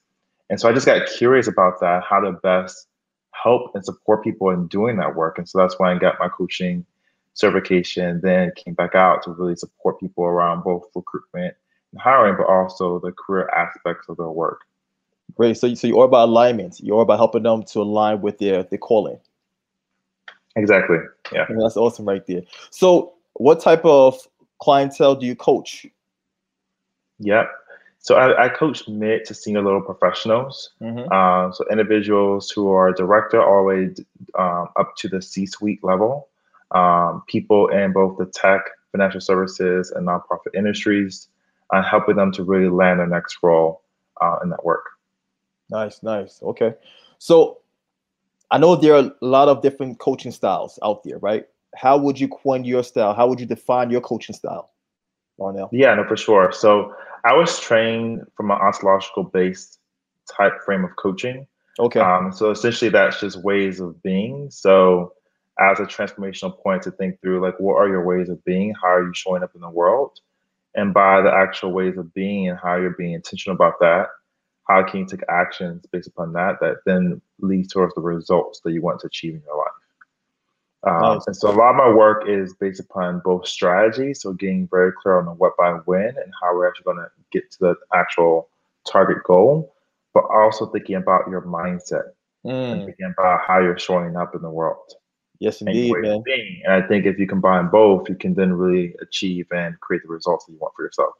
And 0.48 0.60
so 0.60 0.68
I 0.68 0.72
just 0.72 0.86
got 0.86 1.08
curious 1.08 1.46
about 1.46 1.80
that, 1.80 2.02
how 2.02 2.20
to 2.20 2.32
best 2.32 2.88
help 3.32 3.74
and 3.74 3.84
support 3.84 4.24
people 4.24 4.50
in 4.50 4.66
doing 4.66 4.96
that 4.96 5.14
work. 5.14 5.38
And 5.38 5.48
so 5.48 5.58
that's 5.58 5.78
why 5.78 5.92
I 5.92 5.98
got 5.98 6.18
my 6.18 6.28
coaching 6.28 6.84
certification, 7.34 8.20
then 8.22 8.52
came 8.56 8.74
back 8.74 8.94
out 8.94 9.22
to 9.22 9.30
really 9.30 9.56
support 9.56 10.00
people 10.00 10.24
around 10.24 10.64
both 10.64 10.84
recruitment 10.94 11.54
and 11.92 12.00
hiring, 12.00 12.36
but 12.36 12.46
also 12.46 12.98
the 12.98 13.12
career 13.12 13.48
aspects 13.50 14.08
of 14.08 14.16
their 14.16 14.28
work. 14.28 14.62
Great. 15.36 15.56
So, 15.56 15.72
so 15.74 15.86
you're 15.86 16.04
about 16.04 16.28
alignment. 16.28 16.80
You're 16.80 17.02
about 17.02 17.18
helping 17.18 17.44
them 17.44 17.62
to 17.62 17.80
align 17.80 18.20
with 18.20 18.38
their, 18.38 18.64
their 18.64 18.78
calling. 18.78 19.18
Exactly. 20.56 20.98
Yeah. 21.32 21.46
And 21.48 21.62
that's 21.62 21.76
awesome 21.76 22.04
right 22.04 22.26
there. 22.26 22.42
So 22.70 23.14
what 23.34 23.60
type 23.60 23.84
of 23.84 24.18
clientele 24.60 25.14
do 25.14 25.26
you 25.26 25.36
coach? 25.36 25.86
Yep. 27.20 27.50
So 28.00 28.16
I, 28.16 28.46
I 28.46 28.48
coach 28.48 28.88
mid 28.88 29.26
to 29.26 29.34
senior 29.34 29.62
level 29.62 29.82
professionals. 29.82 30.70
Mm-hmm. 30.80 31.12
Uh, 31.12 31.52
so 31.52 31.64
individuals 31.70 32.50
who 32.50 32.70
are 32.72 32.92
director 32.92 33.42
all 33.42 33.58
the 33.58 33.64
way 33.64 33.94
um, 34.38 34.68
up 34.76 34.96
to 34.96 35.08
the 35.08 35.20
C-suite 35.20 35.84
level. 35.84 36.28
Um, 36.72 37.22
people 37.26 37.68
in 37.68 37.92
both 37.92 38.16
the 38.16 38.26
tech, 38.26 38.62
financial 38.92 39.20
services, 39.20 39.90
and 39.90 40.06
nonprofit 40.06 40.54
industries, 40.56 41.28
and 41.72 41.84
helping 41.84 42.16
them 42.16 42.32
to 42.32 42.44
really 42.44 42.68
land 42.68 43.00
their 43.00 43.06
next 43.06 43.38
role 43.42 43.82
uh, 44.20 44.38
in 44.42 44.50
that 44.50 44.64
work. 44.64 44.84
Nice, 45.68 46.02
nice. 46.02 46.40
Okay. 46.42 46.74
So 47.18 47.58
I 48.50 48.58
know 48.58 48.76
there 48.76 48.94
are 48.94 49.04
a 49.04 49.14
lot 49.20 49.48
of 49.48 49.62
different 49.62 49.98
coaching 49.98 50.32
styles 50.32 50.78
out 50.82 51.04
there, 51.04 51.18
right? 51.18 51.46
How 51.76 51.98
would 51.98 52.18
you 52.18 52.28
coin 52.28 52.64
your 52.64 52.82
style? 52.82 53.14
How 53.14 53.28
would 53.28 53.40
you 53.40 53.46
define 53.46 53.90
your 53.90 54.00
coaching 54.00 54.34
style, 54.34 54.70
Larnell? 55.40 55.68
Yeah, 55.72 55.94
no, 55.94 56.04
for 56.06 56.16
sure. 56.16 56.52
So 56.52 56.94
I 57.24 57.34
was 57.34 57.58
trained 57.58 58.22
from 58.36 58.50
an 58.50 58.58
ontological 58.58 59.24
based 59.24 59.78
type 60.36 60.52
frame 60.64 60.84
of 60.84 60.94
coaching. 60.96 61.46
Okay. 61.78 62.00
Um, 62.00 62.32
so 62.32 62.50
essentially, 62.50 62.90
that's 62.90 63.20
just 63.20 63.42
ways 63.42 63.80
of 63.80 64.02
being. 64.02 64.50
So 64.50 65.14
as 65.58 65.80
a 65.80 65.84
transformational 65.84 66.58
point 66.62 66.82
to 66.82 66.90
think 66.90 67.20
through, 67.20 67.42
like, 67.42 67.58
what 67.58 67.76
are 67.76 67.88
your 67.88 68.04
ways 68.04 68.28
of 68.28 68.44
being? 68.44 68.74
How 68.80 68.88
are 68.88 69.02
you 69.02 69.12
showing 69.14 69.42
up 69.42 69.54
in 69.54 69.60
the 69.60 69.70
world? 69.70 70.18
And 70.74 70.94
by 70.94 71.20
the 71.20 71.32
actual 71.32 71.72
ways 71.72 71.96
of 71.96 72.14
being 72.14 72.48
and 72.48 72.58
how 72.58 72.76
you're 72.76 72.90
being 72.90 73.12
intentional 73.12 73.56
about 73.56 73.80
that, 73.80 74.06
how 74.68 74.84
can 74.84 75.00
you 75.00 75.06
take 75.06 75.22
actions 75.28 75.84
based 75.90 76.06
upon 76.06 76.32
that 76.34 76.60
that 76.60 76.76
then 76.86 77.20
leads 77.40 77.72
towards 77.72 77.94
the 77.94 78.00
results 78.00 78.60
that 78.64 78.72
you 78.72 78.80
want 78.80 79.00
to 79.00 79.08
achieve 79.08 79.34
in 79.34 79.42
your 79.44 79.58
life? 79.58 79.72
Um, 80.86 81.00
nice. 81.00 81.26
And 81.26 81.36
so 81.36 81.50
a 81.50 81.52
lot 81.52 81.70
of 81.70 81.76
my 81.76 81.90
work 81.90 82.24
is 82.26 82.54
based 82.54 82.80
upon 82.80 83.20
both 83.24 83.46
strategy, 83.46 84.14
so 84.14 84.32
getting 84.32 84.66
very 84.68 84.92
clear 84.92 85.18
on 85.18 85.26
the 85.26 85.32
what 85.32 85.56
by 85.58 85.72
when 85.84 86.08
and 86.08 86.32
how 86.40 86.54
we're 86.54 86.68
actually 86.68 86.84
going 86.84 86.96
to 86.98 87.08
get 87.32 87.50
to 87.52 87.58
the 87.60 87.74
actual 87.94 88.48
target 88.90 89.22
goal, 89.24 89.74
but 90.14 90.24
also 90.32 90.66
thinking 90.66 90.96
about 90.96 91.28
your 91.28 91.42
mindset 91.42 92.12
mm. 92.46 92.72
and 92.72 92.86
thinking 92.86 93.12
about 93.18 93.40
how 93.46 93.60
you're 93.60 93.78
showing 93.78 94.16
up 94.16 94.34
in 94.34 94.40
the 94.40 94.50
world. 94.50 94.94
Yes, 95.38 95.60
indeed, 95.60 95.92
man. 95.98 96.22
And 96.64 96.72
I 96.72 96.86
think 96.86 97.06
if 97.06 97.18
you 97.18 97.26
combine 97.26 97.68
both, 97.68 98.08
you 98.08 98.14
can 98.14 98.34
then 98.34 98.52
really 98.52 98.94
achieve 99.00 99.46
and 99.52 99.78
create 99.80 100.02
the 100.02 100.08
results 100.08 100.46
that 100.46 100.52
you 100.52 100.58
want 100.58 100.74
for 100.76 100.84
yourself 100.84 101.14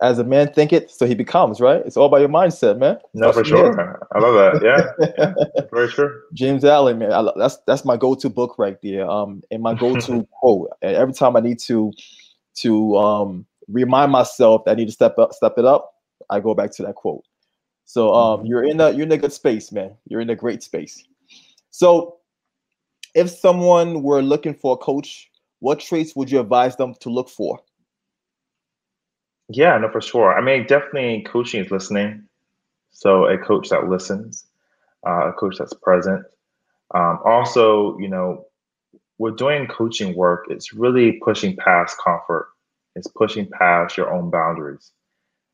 as 0.00 0.18
a 0.18 0.24
man 0.24 0.52
thinketh, 0.52 0.90
so 0.90 1.06
he 1.06 1.14
becomes, 1.14 1.60
right? 1.60 1.82
It's 1.86 1.96
all 1.96 2.06
about 2.06 2.20
your 2.20 2.28
mindset, 2.28 2.78
man. 2.78 2.98
No, 3.14 3.32
for 3.32 3.44
sure. 3.44 4.00
I 4.12 4.18
love 4.18 4.34
that. 4.34 4.64
Yeah. 4.64 5.10
yeah. 5.18 5.64
Very 5.72 5.88
sure. 5.88 6.22
James 6.32 6.64
Allen, 6.64 6.98
man. 6.98 7.28
That's 7.36 7.58
that's 7.66 7.84
my 7.84 7.96
go-to 7.96 8.28
book 8.28 8.58
right 8.58 8.76
there. 8.82 9.08
Um, 9.08 9.42
and 9.50 9.62
my 9.62 9.74
go-to 9.74 10.26
quote. 10.40 10.70
And 10.82 10.96
every 10.96 11.14
time 11.14 11.36
I 11.36 11.40
need 11.40 11.58
to 11.60 11.92
to 12.56 12.96
um 12.96 13.46
remind 13.68 14.12
myself 14.12 14.64
that 14.64 14.72
I 14.72 14.74
need 14.74 14.86
to 14.86 14.92
step 14.92 15.18
up, 15.18 15.32
step 15.32 15.54
it 15.58 15.64
up, 15.64 15.94
I 16.28 16.40
go 16.40 16.54
back 16.54 16.72
to 16.72 16.82
that 16.82 16.96
quote. 16.96 17.24
So 17.84 18.12
um 18.14 18.40
mm-hmm. 18.40 18.46
you're 18.46 18.64
in 18.64 18.80
a 18.80 18.90
you're 18.90 19.06
in 19.06 19.12
a 19.12 19.18
good 19.18 19.32
space, 19.32 19.70
man. 19.70 19.94
You're 20.08 20.20
in 20.20 20.30
a 20.30 20.36
great 20.36 20.62
space. 20.62 21.04
So 21.70 22.16
if 23.14 23.30
someone 23.30 24.02
were 24.02 24.22
looking 24.22 24.54
for 24.54 24.74
a 24.74 24.76
coach, 24.76 25.30
what 25.60 25.78
traits 25.78 26.16
would 26.16 26.30
you 26.30 26.40
advise 26.40 26.76
them 26.76 26.94
to 27.00 27.10
look 27.10 27.28
for? 27.28 27.60
Yeah, 29.48 29.76
no, 29.78 29.90
for 29.90 30.00
sure. 30.00 30.36
I 30.36 30.40
mean, 30.40 30.66
definitely 30.66 31.22
coaching 31.22 31.64
is 31.64 31.70
listening. 31.70 32.24
So 32.92 33.26
a 33.26 33.36
coach 33.36 33.68
that 33.70 33.88
listens, 33.88 34.46
uh, 35.06 35.28
a 35.28 35.32
coach 35.32 35.56
that's 35.58 35.74
present. 35.74 36.24
Um, 36.94 37.18
also, 37.24 37.98
you 37.98 38.08
know, 38.08 38.46
we're 39.18 39.32
doing 39.32 39.66
coaching 39.66 40.14
work. 40.14 40.46
It's 40.48 40.72
really 40.72 41.20
pushing 41.24 41.56
past 41.56 41.96
comfort. 42.02 42.48
It's 42.96 43.08
pushing 43.08 43.48
past 43.48 43.96
your 43.96 44.12
own 44.12 44.30
boundaries. 44.30 44.92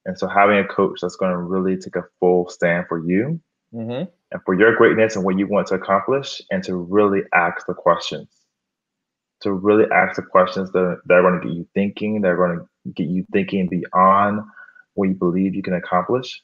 And 0.06 0.18
so 0.18 0.28
having 0.28 0.58
a 0.58 0.66
coach 0.66 1.00
that's 1.00 1.16
going 1.16 1.32
to 1.32 1.38
really 1.38 1.76
take 1.76 1.96
a 1.96 2.04
full 2.18 2.48
stand 2.48 2.86
for 2.88 2.98
you 2.98 3.40
mm-hmm. 3.74 4.08
and 4.32 4.42
for 4.44 4.54
your 4.54 4.74
greatness 4.76 5.16
and 5.16 5.24
what 5.24 5.38
you 5.38 5.46
want 5.46 5.68
to 5.68 5.74
accomplish 5.74 6.40
and 6.50 6.62
to 6.64 6.76
really 6.76 7.22
ask 7.34 7.66
the 7.66 7.74
questions. 7.74 8.28
To 9.42 9.52
really 9.52 9.86
ask 9.90 10.16
the 10.16 10.22
questions 10.22 10.70
that, 10.72 11.00
that 11.06 11.14
are 11.14 11.22
going 11.22 11.40
to 11.40 11.48
get 11.48 11.56
you 11.56 11.66
thinking, 11.72 12.20
that 12.20 12.28
are 12.28 12.36
going 12.36 12.58
to 12.58 12.92
get 12.92 13.08
you 13.08 13.24
thinking 13.32 13.68
beyond 13.68 14.42
what 14.94 15.08
you 15.08 15.14
believe 15.14 15.54
you 15.54 15.62
can 15.62 15.74
accomplish. 15.74 16.42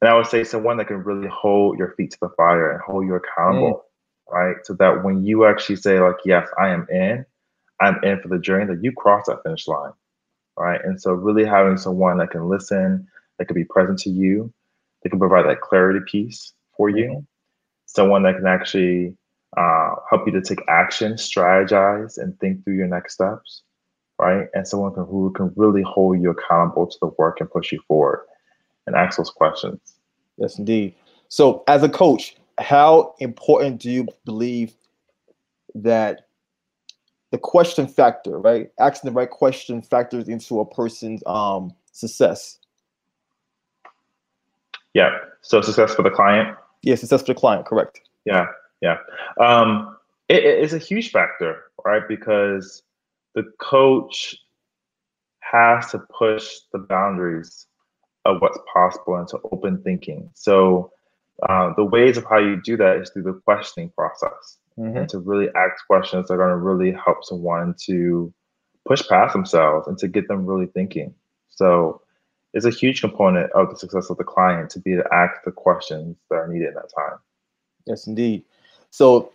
And 0.00 0.08
I 0.08 0.14
would 0.14 0.26
say 0.26 0.42
someone 0.44 0.76
that 0.78 0.88
can 0.88 1.04
really 1.04 1.28
hold 1.28 1.78
your 1.78 1.94
feet 1.96 2.10
to 2.12 2.18
the 2.20 2.30
fire 2.30 2.72
and 2.72 2.80
hold 2.80 3.06
you 3.06 3.14
accountable, 3.14 3.84
mm. 4.28 4.32
right? 4.32 4.56
So 4.64 4.74
that 4.74 5.04
when 5.04 5.24
you 5.24 5.44
actually 5.44 5.76
say, 5.76 6.00
like, 6.00 6.16
yes, 6.24 6.48
I 6.58 6.70
am 6.70 6.86
in, 6.90 7.24
I'm 7.80 8.02
in 8.02 8.20
for 8.20 8.28
the 8.28 8.38
journey, 8.38 8.66
that 8.66 8.82
you 8.82 8.92
cross 8.92 9.26
that 9.26 9.42
finish 9.44 9.68
line, 9.68 9.92
right? 10.56 10.80
And 10.84 11.00
so 11.00 11.12
really 11.12 11.44
having 11.44 11.76
someone 11.76 12.18
that 12.18 12.30
can 12.32 12.48
listen, 12.48 13.06
that 13.38 13.46
can 13.46 13.54
be 13.54 13.64
present 13.64 14.00
to 14.00 14.10
you, 14.10 14.52
that 15.02 15.10
can 15.10 15.18
provide 15.20 15.46
that 15.46 15.60
clarity 15.60 16.00
piece 16.06 16.52
for 16.76 16.88
you, 16.88 17.04
mm-hmm. 17.04 17.20
someone 17.86 18.24
that 18.24 18.36
can 18.36 18.46
actually 18.46 19.16
uh, 19.56 19.94
help 20.10 20.26
you 20.26 20.32
to 20.32 20.42
take 20.42 20.60
action, 20.68 21.14
strategize, 21.14 22.18
and 22.18 22.38
think 22.38 22.64
through 22.64 22.76
your 22.76 22.88
next 22.88 23.14
steps 23.14 23.62
right? 24.18 24.48
And 24.52 24.66
someone 24.66 24.92
can, 24.94 25.04
who 25.04 25.32
can 25.32 25.52
really 25.56 25.82
hold 25.82 26.20
you 26.20 26.30
accountable 26.30 26.86
to 26.86 26.98
the 27.00 27.08
work 27.18 27.40
and 27.40 27.50
push 27.50 27.72
you 27.72 27.80
forward 27.86 28.26
and 28.86 28.96
ask 28.96 29.16
those 29.16 29.30
questions. 29.30 29.78
Yes, 30.36 30.58
indeed. 30.58 30.94
So, 31.28 31.62
as 31.68 31.82
a 31.82 31.88
coach, 31.88 32.36
how 32.58 33.14
important 33.20 33.80
do 33.80 33.90
you 33.90 34.08
believe 34.24 34.74
that 35.74 36.26
the 37.30 37.38
question 37.38 37.86
factor, 37.86 38.38
right? 38.38 38.70
Asking 38.80 39.10
the 39.10 39.14
right 39.14 39.30
question 39.30 39.82
factors 39.82 40.28
into 40.28 40.60
a 40.60 40.64
person's 40.64 41.22
um, 41.26 41.72
success. 41.92 42.58
Yeah. 44.94 45.10
So 45.42 45.60
success 45.60 45.94
for 45.94 46.02
the 46.02 46.10
client. 46.10 46.56
Yeah, 46.82 46.94
success 46.94 47.20
for 47.20 47.34
the 47.34 47.34
client. 47.34 47.66
Correct. 47.66 48.00
Yeah. 48.24 48.46
Yeah. 48.80 48.98
Um, 49.40 49.96
it, 50.28 50.44
it's 50.44 50.72
a 50.72 50.78
huge 50.78 51.10
factor, 51.10 51.64
right? 51.84 52.02
Because 52.08 52.82
the 53.34 53.44
coach 53.58 54.36
has 55.40 55.90
to 55.90 55.98
push 56.18 56.58
the 56.72 56.78
boundaries 56.78 57.66
of 58.24 58.40
what's 58.40 58.58
possible 58.72 59.16
into 59.18 59.38
open 59.52 59.82
thinking. 59.82 60.30
So 60.34 60.92
uh, 61.48 61.72
the 61.76 61.84
ways 61.84 62.16
of 62.16 62.24
how 62.24 62.38
you 62.38 62.60
do 62.62 62.76
that 62.76 62.96
is 62.96 63.10
through 63.10 63.22
the 63.22 63.40
questioning 63.44 63.90
process 63.90 64.58
mm-hmm. 64.78 64.96
and 64.96 65.08
to 65.08 65.18
really 65.18 65.48
ask 65.54 65.86
questions 65.86 66.28
that 66.28 66.34
are 66.34 66.38
going 66.38 66.50
to 66.50 66.56
really 66.56 66.92
help 66.92 67.24
someone 67.24 67.74
to 67.86 68.32
push 68.86 69.06
past 69.08 69.32
themselves 69.32 69.86
and 69.86 69.96
to 69.98 70.08
get 70.08 70.28
them 70.28 70.46
really 70.46 70.66
thinking. 70.66 71.14
So 71.48 72.02
it's 72.54 72.64
a 72.64 72.70
huge 72.70 73.00
component 73.00 73.50
of 73.52 73.70
the 73.70 73.76
success 73.76 74.10
of 74.10 74.16
the 74.16 74.24
client 74.24 74.70
to 74.70 74.80
be 74.80 74.94
to 74.94 75.04
ask 75.12 75.42
the 75.44 75.52
questions 75.52 76.16
that 76.28 76.36
are 76.36 76.48
needed 76.48 76.68
in 76.68 76.74
that 76.74 76.90
time. 76.94 77.18
Yes, 77.86 78.06
indeed. 78.06 78.44
So 78.90 79.32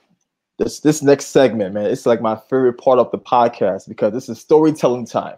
this 0.60 0.80
this 0.82 1.02
next 1.02 1.28
segment, 1.28 1.74
man, 1.74 1.86
it's 1.86 2.06
like 2.06 2.22
my 2.22 2.36
favorite 2.50 2.78
part 2.78 3.00
of 3.00 3.12
the 3.12 3.18
podcast 3.18 3.88
because 3.88 4.14
this 4.14 4.30
is 4.30 4.40
storytelling 4.40 5.06
time, 5.06 5.36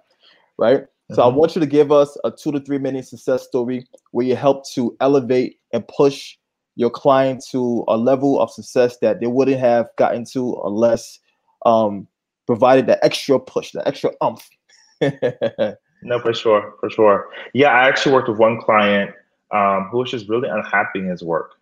right? 0.57 0.81
Mm-hmm. 0.81 1.15
So 1.15 1.23
I 1.23 1.27
mm-hmm. 1.27 1.37
want 1.37 1.55
you 1.55 1.61
to 1.61 1.67
give 1.67 1.91
us 1.91 2.17
a 2.23 2.31
two 2.31 2.51
to 2.51 2.59
three 2.59 2.77
minute 2.77 3.05
success 3.05 3.43
story 3.43 3.85
where 4.11 4.25
you 4.25 4.35
help 4.35 4.67
to 4.71 4.95
elevate 5.01 5.59
and 5.73 5.87
push 5.87 6.35
your 6.75 6.89
client 6.89 7.43
to 7.51 7.85
a 7.87 7.97
level 7.97 8.39
of 8.39 8.51
success 8.51 8.97
that 8.97 9.19
they 9.19 9.27
wouldn't 9.27 9.59
have 9.59 9.87
gotten 9.97 10.25
to 10.25 10.61
unless 10.65 11.19
um, 11.65 12.07
provided 12.45 12.85
the 12.85 13.03
extra 13.03 13.39
push, 13.39 13.71
the 13.71 13.87
extra 13.87 14.11
umph. 14.21 14.49
no, 15.01 16.19
for 16.19 16.33
sure, 16.33 16.73
for 16.79 16.89
sure. 16.89 17.29
Yeah, 17.53 17.69
I 17.69 17.87
actually 17.87 18.13
worked 18.13 18.29
with 18.29 18.39
one 18.39 18.59
client 18.59 19.11
um, 19.51 19.87
who 19.91 19.99
was 19.99 20.11
just 20.11 20.27
really 20.27 20.49
unhappy 20.49 20.99
in 20.99 21.07
his 21.07 21.23
work. 21.23 21.55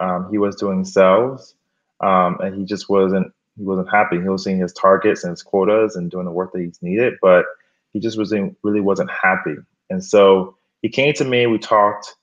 Um, 0.00 0.28
he 0.30 0.38
was 0.38 0.56
doing 0.56 0.84
sales 0.84 1.55
um, 2.00 2.38
and 2.40 2.54
he 2.56 2.64
just 2.64 2.88
wasn't 2.88 3.32
he 3.56 3.64
wasn't 3.64 3.90
happy. 3.90 4.20
He 4.20 4.28
was 4.28 4.44
seeing 4.44 4.58
his 4.58 4.72
targets 4.72 5.24
and 5.24 5.30
his 5.30 5.42
quotas 5.42 5.96
and 5.96 6.10
doing 6.10 6.26
the 6.26 6.32
work 6.32 6.52
that 6.52 6.60
he's 6.60 6.82
needed, 6.82 7.14
but 7.22 7.46
he 7.92 8.00
just 8.00 8.18
wasn't 8.18 8.56
really 8.62 8.80
wasn't 8.80 9.10
happy. 9.10 9.56
And 9.88 10.04
so 10.04 10.56
he 10.82 10.88
came 10.88 11.14
to 11.14 11.24
me. 11.24 11.46
We 11.46 11.58
talked, 11.58 12.14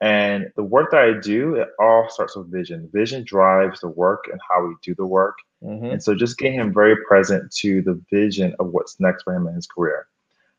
and 0.00 0.50
the 0.56 0.62
work 0.62 0.90
that 0.90 1.00
I 1.00 1.18
do, 1.18 1.54
it 1.54 1.68
all 1.80 2.08
starts 2.10 2.36
with 2.36 2.52
vision. 2.52 2.90
Vision 2.92 3.24
drives 3.24 3.80
the 3.80 3.88
work 3.88 4.28
and 4.30 4.40
how 4.48 4.66
we 4.66 4.74
do 4.82 4.94
the 4.94 5.06
work. 5.06 5.38
Mm-hmm. 5.62 5.86
And 5.86 6.02
so 6.02 6.14
just 6.14 6.36
getting 6.36 6.60
him 6.60 6.74
very 6.74 6.96
present 7.08 7.50
to 7.52 7.80
the 7.80 7.98
vision 8.12 8.54
of 8.58 8.68
what's 8.68 9.00
next 9.00 9.22
for 9.22 9.34
him 9.34 9.46
in 9.46 9.54
his 9.54 9.66
career. 9.66 10.06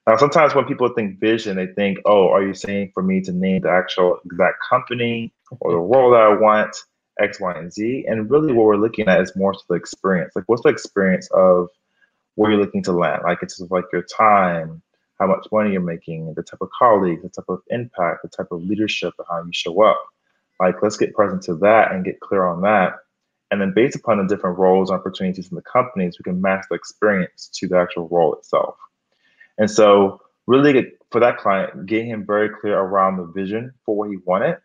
Now, 0.08 0.18
sometimes 0.18 0.54
when 0.54 0.66
people 0.66 0.88
think 0.90 1.20
vision, 1.20 1.56
they 1.56 1.68
think, 1.68 2.00
oh, 2.06 2.30
are 2.30 2.46
you 2.46 2.54
saying 2.54 2.92
for 2.94 3.02
me 3.02 3.22
to 3.22 3.32
name 3.32 3.62
the 3.62 3.70
actual 3.70 4.20
exact 4.26 4.58
company 4.68 5.34
or 5.60 5.72
the 5.72 5.78
role 5.78 6.12
that 6.12 6.22
I 6.22 6.30
want? 6.36 6.76
X, 7.20 7.40
Y, 7.40 7.54
and 7.54 7.72
Z. 7.72 8.06
And 8.08 8.30
really, 8.30 8.54
what 8.54 8.66
we're 8.66 8.76
looking 8.78 9.08
at 9.08 9.22
is 9.22 9.36
more 9.36 9.54
to 9.54 9.64
the 9.70 9.76
experience. 9.76 10.36
Like, 10.36 10.46
what's 10.48 10.64
the 10.64 10.70
experience 10.70 11.30
of 11.32 11.70
where 12.36 12.52
you're 12.52 12.60
looking 12.60 12.84
to 12.84 12.92
land? 12.92 13.22
Like, 13.24 13.40
it's 13.42 13.60
like 13.70 13.86
your 13.94 14.04
time, 14.04 14.82
how 15.20 15.28
much 15.28 15.48
money 15.52 15.72
you're 15.72 15.82
making, 15.82 16.34
the 16.34 16.44
type 16.44 16.62
of 16.62 16.70
colleagues, 16.78 17.24
the 17.24 17.30
type 17.30 17.46
of 17.48 17.62
impact, 17.70 18.24
the 18.24 18.30
type 18.30 18.52
of 18.52 18.64
leadership, 18.64 19.14
how 19.30 19.44
you 19.44 19.52
show 19.54 19.82
up. 19.84 20.02
Like, 20.60 20.82
let's 20.82 20.98
get 20.98 21.14
present 21.14 21.44
to 21.44 21.56
that 21.56 21.92
and 21.92 22.06
get 22.06 22.20
clear 22.20 22.46
on 22.46 22.62
that. 22.62 22.94
And 23.52 23.62
then, 23.62 23.74
based 23.74 23.96
upon 23.96 24.18
the 24.18 24.34
different 24.34 24.58
roles 24.58 24.90
and 24.90 25.00
opportunities 25.00 25.50
in 25.50 25.56
the 25.56 25.62
companies, 25.62 26.18
we 26.20 26.24
can 26.24 26.42
match 26.42 26.66
the 26.70 26.76
experience 26.76 27.50
to 27.56 27.68
the 27.68 27.78
actual 27.78 28.08
role 28.10 28.34
itself. 28.34 28.76
And 29.58 29.70
so, 29.70 30.22
really, 30.48 30.92
for 31.12 31.22
that 31.22 31.38
client, 31.38 31.86
get 31.86 32.06
him 32.06 32.26
very 32.26 32.50
clear 32.50 32.78
around 32.78 33.18
the 33.18 33.26
vision 33.26 33.74
for 33.86 33.96
what 33.96 34.10
he 34.10 34.18
wanted 34.26 34.58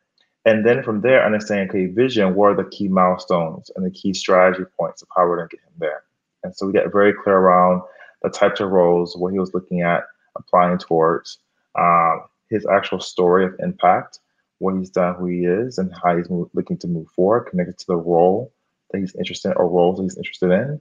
and 0.44 0.64
then 0.64 0.82
from 0.82 1.02
there, 1.02 1.24
understanding, 1.24 1.68
okay, 1.68 1.86
vision, 1.86 2.34
what 2.34 2.52
are 2.52 2.56
the 2.56 2.70
key 2.70 2.88
milestones 2.88 3.70
and 3.76 3.84
the 3.84 3.90
key 3.90 4.14
strategy 4.14 4.64
points 4.78 5.02
of 5.02 5.08
how 5.14 5.26
we're 5.26 5.36
going 5.36 5.48
to 5.48 5.56
get 5.56 5.64
him 5.64 5.74
there? 5.78 6.02
And 6.42 6.56
so 6.56 6.66
we 6.66 6.72
get 6.72 6.92
very 6.92 7.12
clear 7.12 7.36
around 7.36 7.82
the 8.22 8.30
types 8.30 8.60
of 8.60 8.70
roles, 8.70 9.16
what 9.16 9.32
he 9.32 9.38
was 9.38 9.52
looking 9.52 9.82
at 9.82 10.04
applying 10.36 10.78
towards, 10.78 11.38
um, 11.78 12.22
his 12.48 12.66
actual 12.66 13.00
story 13.00 13.44
of 13.44 13.54
impact, 13.60 14.18
what 14.58 14.76
he's 14.76 14.90
done, 14.90 15.14
who 15.14 15.26
he 15.26 15.44
is, 15.44 15.78
and 15.78 15.92
how 16.02 16.16
he's 16.16 16.30
looking 16.54 16.78
to 16.78 16.88
move 16.88 17.08
forward, 17.10 17.48
connected 17.50 17.78
to 17.78 17.86
the 17.86 17.96
role 17.96 18.52
that 18.90 18.98
he's 18.98 19.14
interested 19.14 19.50
in 19.50 19.56
or 19.56 19.68
roles 19.68 19.98
that 19.98 20.02
he's 20.04 20.16
interested 20.16 20.50
in. 20.50 20.80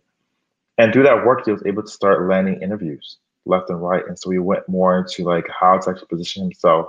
And 0.78 0.94
through 0.94 1.04
that 1.04 1.26
work, 1.26 1.46
he 1.46 1.52
was 1.52 1.64
able 1.66 1.84
to 1.84 1.90
start 1.90 2.28
landing 2.30 2.62
interviews 2.62 3.18
left 3.46 3.70
and 3.70 3.82
right. 3.82 4.06
And 4.08 4.18
so 4.18 4.30
we 4.30 4.40
went 4.40 4.68
more 4.68 4.98
into 4.98 5.24
like 5.24 5.46
how 5.48 5.78
to 5.78 5.90
actually 5.90 6.08
position 6.08 6.44
himself 6.44 6.88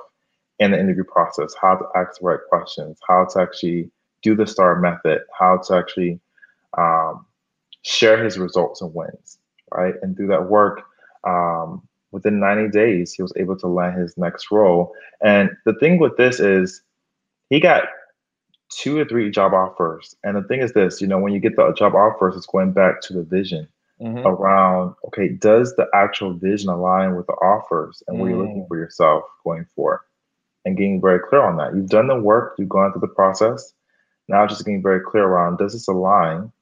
in 0.60 0.70
the 0.70 0.78
interview 0.78 1.04
process, 1.04 1.54
how 1.60 1.74
to 1.74 1.84
ask 1.96 2.20
the 2.20 2.26
right 2.26 2.38
questions, 2.48 2.98
how 3.08 3.24
to 3.24 3.40
actually 3.40 3.90
do 4.22 4.36
the 4.36 4.46
STAR 4.46 4.78
method, 4.78 5.22
how 5.36 5.56
to 5.56 5.74
actually 5.74 6.20
um, 6.76 7.24
share 7.82 8.22
his 8.22 8.38
results 8.38 8.82
and 8.82 8.94
wins, 8.94 9.38
right? 9.74 9.94
And 10.02 10.16
through 10.16 10.28
that 10.28 10.50
work, 10.50 10.82
um, 11.24 11.82
within 12.12 12.38
90 12.38 12.68
days, 12.68 13.12
he 13.12 13.22
was 13.22 13.32
able 13.36 13.56
to 13.58 13.66
land 13.66 14.00
his 14.00 14.16
next 14.18 14.50
role. 14.50 14.94
And 15.22 15.50
the 15.64 15.74
thing 15.74 15.98
with 15.98 16.16
this 16.18 16.40
is 16.40 16.82
he 17.48 17.58
got 17.58 17.84
two 18.70 18.98
or 18.98 19.06
three 19.06 19.30
job 19.30 19.54
offers. 19.54 20.14
And 20.24 20.36
the 20.36 20.42
thing 20.42 20.60
is 20.60 20.74
this, 20.74 21.00
you 21.00 21.06
know, 21.06 21.18
when 21.18 21.32
you 21.32 21.40
get 21.40 21.56
the 21.56 21.72
job 21.72 21.94
offers, 21.94 22.36
it's 22.36 22.46
going 22.46 22.72
back 22.72 23.00
to 23.02 23.14
the 23.14 23.22
vision 23.22 23.66
mm-hmm. 24.00 24.26
around, 24.26 24.94
okay, 25.06 25.28
does 25.28 25.74
the 25.76 25.86
actual 25.94 26.34
vision 26.34 26.68
align 26.68 27.16
with 27.16 27.26
the 27.26 27.32
offers 27.34 28.02
and 28.06 28.18
what 28.18 28.26
mm. 28.26 28.30
you're 28.30 28.38
looking 28.38 28.62
mm. 28.62 28.68
for 28.68 28.76
yourself 28.76 29.24
going 29.42 29.66
forward? 29.74 30.00
And 30.64 30.76
getting 30.76 31.00
very 31.00 31.20
clear 31.20 31.42
on 31.42 31.56
that. 31.56 31.74
You've 31.74 31.88
done 31.88 32.08
the 32.08 32.20
work, 32.20 32.54
you've 32.58 32.68
gone 32.68 32.92
through 32.92 33.00
the 33.00 33.08
process. 33.08 33.72
Now 34.28 34.46
just 34.46 34.64
getting 34.64 34.82
very 34.82 35.00
clear 35.00 35.24
around 35.24 35.58
does 35.58 35.72
this 35.72 35.88
align? 35.88 36.52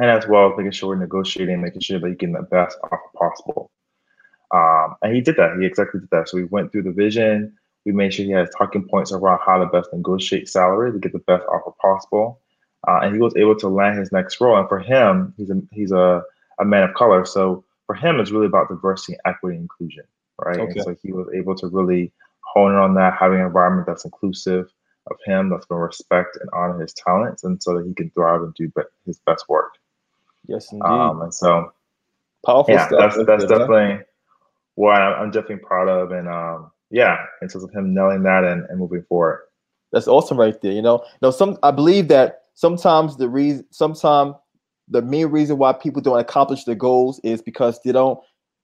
And 0.00 0.10
as 0.10 0.26
well 0.26 0.50
as 0.50 0.56
making 0.56 0.72
sure 0.72 0.88
we're 0.88 0.96
negotiating, 0.96 1.60
making 1.60 1.82
sure 1.82 2.00
that 2.00 2.08
you 2.08 2.16
get 2.16 2.32
the 2.32 2.42
best 2.42 2.76
offer 2.82 2.98
possible. 3.16 3.70
Um, 4.50 4.96
and 5.02 5.14
he 5.14 5.20
did 5.20 5.36
that. 5.36 5.56
He 5.58 5.66
exactly 5.66 6.00
did 6.00 6.10
that. 6.10 6.28
So 6.28 6.36
we 6.36 6.44
went 6.44 6.72
through 6.72 6.82
the 6.82 6.92
vision. 6.92 7.56
We 7.84 7.92
made 7.92 8.12
sure 8.12 8.24
he 8.24 8.32
had 8.32 8.48
talking 8.56 8.88
points 8.88 9.12
around 9.12 9.40
how 9.44 9.58
to 9.58 9.66
best 9.66 9.92
negotiate 9.92 10.48
salary 10.48 10.92
to 10.92 10.98
get 10.98 11.12
the 11.12 11.18
best 11.20 11.44
offer 11.46 11.72
possible. 11.80 12.40
Uh, 12.86 13.00
and 13.02 13.14
he 13.14 13.20
was 13.20 13.34
able 13.36 13.56
to 13.56 13.68
land 13.68 13.98
his 13.98 14.12
next 14.12 14.40
role. 14.40 14.58
And 14.58 14.68
for 14.68 14.78
him, 14.78 15.32
he's 15.36 15.50
a 15.50 15.60
he's 15.72 15.92
a, 15.92 16.22
a 16.58 16.64
man 16.64 16.88
of 16.88 16.94
color. 16.94 17.24
So 17.24 17.64
for 17.86 17.94
him, 17.94 18.20
it's 18.20 18.30
really 18.30 18.46
about 18.46 18.68
diversity, 18.68 19.16
equity, 19.24 19.56
inclusion, 19.56 20.04
right? 20.38 20.58
Okay. 20.58 20.72
And 20.72 20.82
so 20.82 20.96
he 21.02 21.12
was 21.12 21.28
able 21.34 21.54
to 21.56 21.68
really 21.68 22.12
honing 22.54 22.78
on 22.78 22.94
that, 22.94 23.16
having 23.18 23.40
an 23.40 23.46
environment 23.46 23.86
that's 23.86 24.04
inclusive 24.04 24.72
of 25.08 25.16
him, 25.26 25.50
that's 25.50 25.66
going 25.66 25.80
to 25.80 25.84
respect 25.84 26.38
and 26.40 26.48
honor 26.54 26.80
his 26.80 26.94
talents, 26.94 27.44
and 27.44 27.62
so 27.62 27.76
that 27.76 27.86
he 27.86 27.92
can 27.92 28.10
thrive 28.10 28.42
and 28.42 28.54
do 28.54 28.72
his 29.04 29.18
best 29.26 29.48
work. 29.48 29.74
Yes, 30.46 30.72
indeed. 30.72 30.86
Um, 30.86 31.20
and 31.22 31.34
so, 31.34 31.72
Powerful 32.46 32.74
yeah, 32.74 32.86
stuff. 32.86 33.14
that's 33.14 33.26
that's 33.26 33.44
definitely 33.44 34.04
what 34.74 35.00
I'm, 35.00 35.30
definitely 35.30 35.64
proud 35.64 35.88
of, 35.88 36.12
and 36.12 36.28
um, 36.28 36.70
yeah, 36.90 37.16
in 37.42 37.48
terms 37.48 37.64
of 37.64 37.70
him 37.72 37.94
nailing 37.94 38.22
that 38.24 38.44
and, 38.44 38.64
and 38.68 38.78
moving 38.78 39.02
forward. 39.08 39.44
That's 39.92 40.08
awesome 40.08 40.38
right 40.38 40.60
there. 40.60 40.72
You 40.72 40.82
know, 40.82 41.04
no, 41.22 41.30
some 41.30 41.58
I 41.62 41.70
believe 41.70 42.08
that 42.08 42.42
sometimes 42.54 43.16
the 43.16 43.28
reason, 43.28 43.64
sometimes 43.70 44.34
the 44.88 45.02
main 45.02 45.26
reason 45.26 45.56
why 45.56 45.72
people 45.72 46.02
don't 46.02 46.18
accomplish 46.18 46.64
their 46.64 46.74
goals 46.74 47.20
is 47.24 47.40
because 47.40 47.80
they 47.82 47.92
don't 47.92 48.18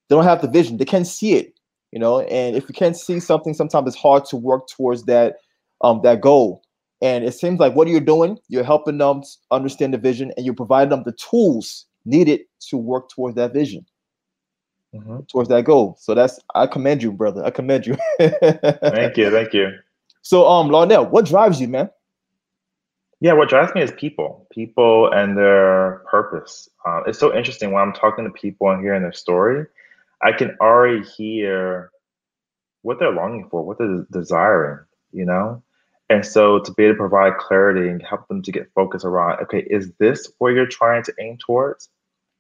they 0.09 0.17
don't 0.17 0.25
have 0.25 0.43
the 0.43 0.49
vision. 0.49 0.77
They 0.77 0.85
can't 0.85 1.07
see 1.07 1.35
it. 1.35 1.55
You 1.93 1.99
know, 1.99 2.21
and 2.21 2.57
if 2.57 2.69
you 2.69 2.75
can't 2.75 2.97
see 2.97 3.19
something, 3.21 3.53
sometimes 3.53 3.89
it's 3.89 3.97
hard 3.97 4.25
to 4.27 4.37
work 4.37 4.69
towards 4.69 5.05
that 5.05 5.37
um 5.83 6.01
that 6.05 6.21
goal. 6.21 6.63
And 7.03 7.25
it 7.25 7.33
seems 7.33 7.59
like 7.59 7.75
what 7.75 7.89
you're 7.89 8.01
doing, 8.01 8.39
you're 8.49 8.65
helping 8.65 8.99
them 8.99 9.23
understand 9.51 9.95
the 9.95 9.99
vision, 9.99 10.33
and 10.37 10.45
you're 10.45 10.55
providing 10.55 10.91
them 10.91 11.03
the 11.05 11.13
tools 11.13 11.87
needed 12.05 12.41
to 12.69 12.77
work 12.77 13.09
towards 13.09 13.37
that 13.37 13.53
vision, 13.53 13.85
Mhm. 14.95 15.27
towards 15.29 15.49
that 15.49 15.65
goal. 15.65 15.97
So 15.99 16.15
that's 16.15 16.39
I 16.55 16.67
commend 16.67 17.03
you, 17.03 17.13
brother. 17.13 17.45
I 17.45 17.51
commend 17.51 17.87
you. 17.87 17.97
Thank 18.19 19.17
you, 19.17 19.31
thank 19.31 19.53
you. 19.55 19.73
So, 20.23 20.47
um, 20.47 20.69
Larnell, 20.69 21.11
what 21.11 21.25
drives 21.25 21.61
you, 21.61 21.69
man? 21.69 21.91
Yeah, 23.21 23.35
what 23.35 23.49
drives 23.49 23.75
me 23.75 23.83
is 23.83 23.93
people, 23.93 24.47
people 24.51 25.11
and 25.13 25.37
their 25.37 26.03
purpose. 26.11 26.69
Uh, 26.87 27.03
it's 27.07 27.19
so 27.19 27.35
interesting 27.35 27.73
when 27.73 27.83
I'm 27.83 27.93
talking 27.93 28.25
to 28.25 28.31
people 28.31 28.71
and 28.71 28.83
hearing 28.83 29.03
their 29.03 29.13
story. 29.13 29.67
I 30.23 30.33
can 30.33 30.57
already 30.61 31.03
hear 31.03 31.91
what 32.83 32.99
they're 32.99 33.13
longing 33.13 33.49
for, 33.51 33.63
what 33.63 33.79
they're 33.79 34.07
desiring, 34.11 34.85
you 35.13 35.25
know? 35.25 35.63
And 36.09 36.27
so 36.27 36.59
to 36.59 36.73
be 36.73 36.85
able 36.85 36.95
to 36.95 36.99
provide 36.99 37.39
clarity 37.39 37.89
and 37.89 38.03
help 38.03 38.27
them 38.29 38.43
to 38.43 38.53
get 38.53 38.71
focused 38.75 39.05
around, 39.05 39.41
okay, 39.43 39.61
is 39.71 39.93
this 39.99 40.31
where 40.39 40.53
you're 40.53 40.67
trying 40.67 41.05
to 41.05 41.15
aim 41.21 41.39
towards? 41.39 41.89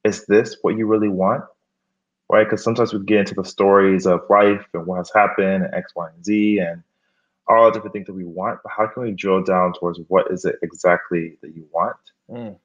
Is 0.05 0.27
this 0.27 0.57
what 0.63 0.77
you 0.77 0.87
really 0.87 1.09
want? 1.09 1.45
Right? 2.29 2.45
Because 2.45 2.65
sometimes 2.65 2.93
we 2.93 3.05
get 3.05 3.21
into 3.21 3.35
the 3.35 3.45
stories 3.45 4.07
of 4.07 4.21
life 4.29 4.65
and 4.75 4.87
what 4.87 4.97
has 4.99 5.11
happened 5.15 5.65
and 5.65 5.75
X, 5.75 5.93
Y, 5.95 6.09
and 6.09 6.25
Z 6.25 6.59
and 6.59 6.83
all 7.51 7.65
the 7.67 7.73
different 7.73 7.93
things 7.93 8.07
that 8.07 8.15
we 8.15 8.25
want, 8.25 8.61
but 8.63 8.71
how 8.71 8.87
can 8.87 9.03
we 9.03 9.11
drill 9.11 9.43
down 9.43 9.73
towards 9.73 9.99
what 10.09 10.31
is 10.31 10.45
it 10.45 10.57
exactly 10.63 11.37
that 11.43 11.55
you 11.55 11.67
want? 11.73 11.97
Mm, 12.31 12.57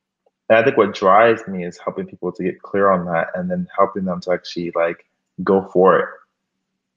And 0.49 0.57
I 0.57 0.63
think 0.63 0.77
what 0.77 0.93
drives 0.93 1.47
me 1.47 1.65
is 1.65 1.77
helping 1.77 2.05
people 2.05 2.31
to 2.31 2.43
get 2.43 2.61
clear 2.61 2.89
on 2.89 3.05
that 3.05 3.29
and 3.33 3.49
then 3.49 3.67
helping 3.75 4.05
them 4.05 4.21
to 4.21 4.31
actually 4.31 4.71
like 4.75 5.05
go 5.43 5.67
for 5.73 5.99
it. 5.99 6.09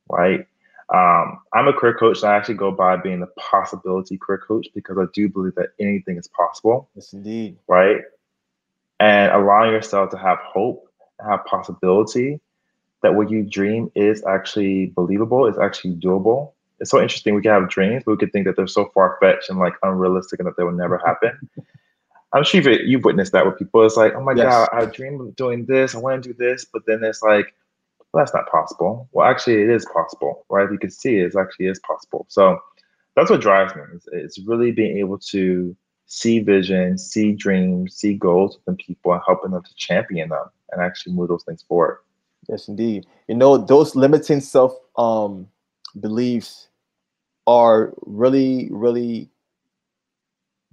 Right. 0.08 0.46
Um, 0.94 1.40
I'm 1.52 1.68
a 1.68 1.72
career 1.72 1.94
coach 1.94 2.22
and 2.22 2.30
I 2.30 2.36
actually 2.36 2.54
go 2.54 2.70
by 2.70 2.96
being 2.96 3.20
the 3.20 3.26
possibility 3.38 4.16
career 4.16 4.38
coach 4.38 4.68
because 4.74 4.96
I 4.98 5.04
do 5.12 5.28
believe 5.28 5.54
that 5.56 5.70
anything 5.78 6.16
is 6.16 6.28
possible. 6.28 6.88
yes, 6.94 7.12
indeed. 7.12 7.58
Right. 7.66 8.02
And 9.00 9.32
allowing 9.32 9.72
yourself 9.72 10.10
to 10.10 10.18
have 10.18 10.38
hope 10.38 10.90
and 11.18 11.30
have 11.30 11.44
possibility 11.44 12.40
that 13.02 13.14
what 13.14 13.30
you 13.30 13.44
dream 13.44 13.90
is 13.94 14.24
actually 14.24 14.86
believable, 14.86 15.46
is 15.46 15.58
actually 15.58 15.94
doable. 15.94 16.52
It's 16.80 16.90
so 16.90 17.00
interesting. 17.00 17.34
We 17.34 17.42
can 17.42 17.52
have 17.52 17.68
dreams, 17.68 18.02
but 18.04 18.12
we 18.12 18.16
could 18.16 18.32
think 18.32 18.46
that 18.46 18.56
they're 18.56 18.66
so 18.66 18.86
far 18.94 19.18
fetched 19.20 19.50
and 19.50 19.58
like 19.58 19.74
unrealistic 19.82 20.40
and 20.40 20.46
that 20.46 20.56
they 20.56 20.64
will 20.64 20.72
never 20.72 20.98
happen. 20.98 21.48
I'm 22.34 22.44
sure 22.44 22.60
you've, 22.60 22.86
you've 22.86 23.04
witnessed 23.04 23.32
that 23.32 23.46
with 23.46 23.58
people. 23.58 23.84
It's 23.84 23.96
like, 23.96 24.14
oh 24.14 24.22
my 24.22 24.34
Yes. 24.34 24.44
God, 24.44 24.68
I 24.72 24.84
dream 24.86 25.20
of 25.20 25.34
doing 25.36 25.64
this. 25.66 25.94
I 25.94 25.98
want 25.98 26.22
to 26.22 26.32
do 26.32 26.34
this. 26.34 26.66
But 26.70 26.82
then 26.86 27.02
it's 27.02 27.22
like, 27.22 27.54
well, 28.12 28.22
that's 28.22 28.34
not 28.34 28.48
possible. 28.50 29.08
Well, 29.12 29.26
actually, 29.26 29.62
it 29.62 29.70
is 29.70 29.86
possible, 29.86 30.44
right? 30.50 30.70
You 30.70 30.78
can 30.78 30.90
see 30.90 31.16
it, 31.16 31.34
actually 31.36 31.66
is 31.66 31.80
possible. 31.80 32.26
So 32.28 32.58
that's 33.16 33.30
what 33.30 33.40
drives 33.40 33.74
me. 33.74 33.82
It's, 33.94 34.08
it's 34.12 34.38
really 34.38 34.72
being 34.72 34.98
able 34.98 35.18
to 35.18 35.76
see 36.06 36.38
vision, 36.38 36.96
see 36.98 37.32
dreams, 37.32 37.94
see 37.94 38.14
goals 38.14 38.58
within 38.58 38.76
people 38.76 39.12
and 39.12 39.22
helping 39.26 39.50
them 39.50 39.62
to 39.62 39.74
champion 39.74 40.30
them 40.30 40.44
and 40.72 40.82
actually 40.82 41.12
move 41.14 41.28
those 41.28 41.44
things 41.44 41.62
forward. 41.62 41.98
Yes, 42.48 42.68
indeed. 42.68 43.06
You 43.28 43.36
know, 43.36 43.58
those 43.58 43.94
limiting 43.94 44.40
self 44.40 44.74
um 44.96 45.48
beliefs 46.00 46.68
are 47.46 47.92
really, 48.06 48.68
really 48.70 49.30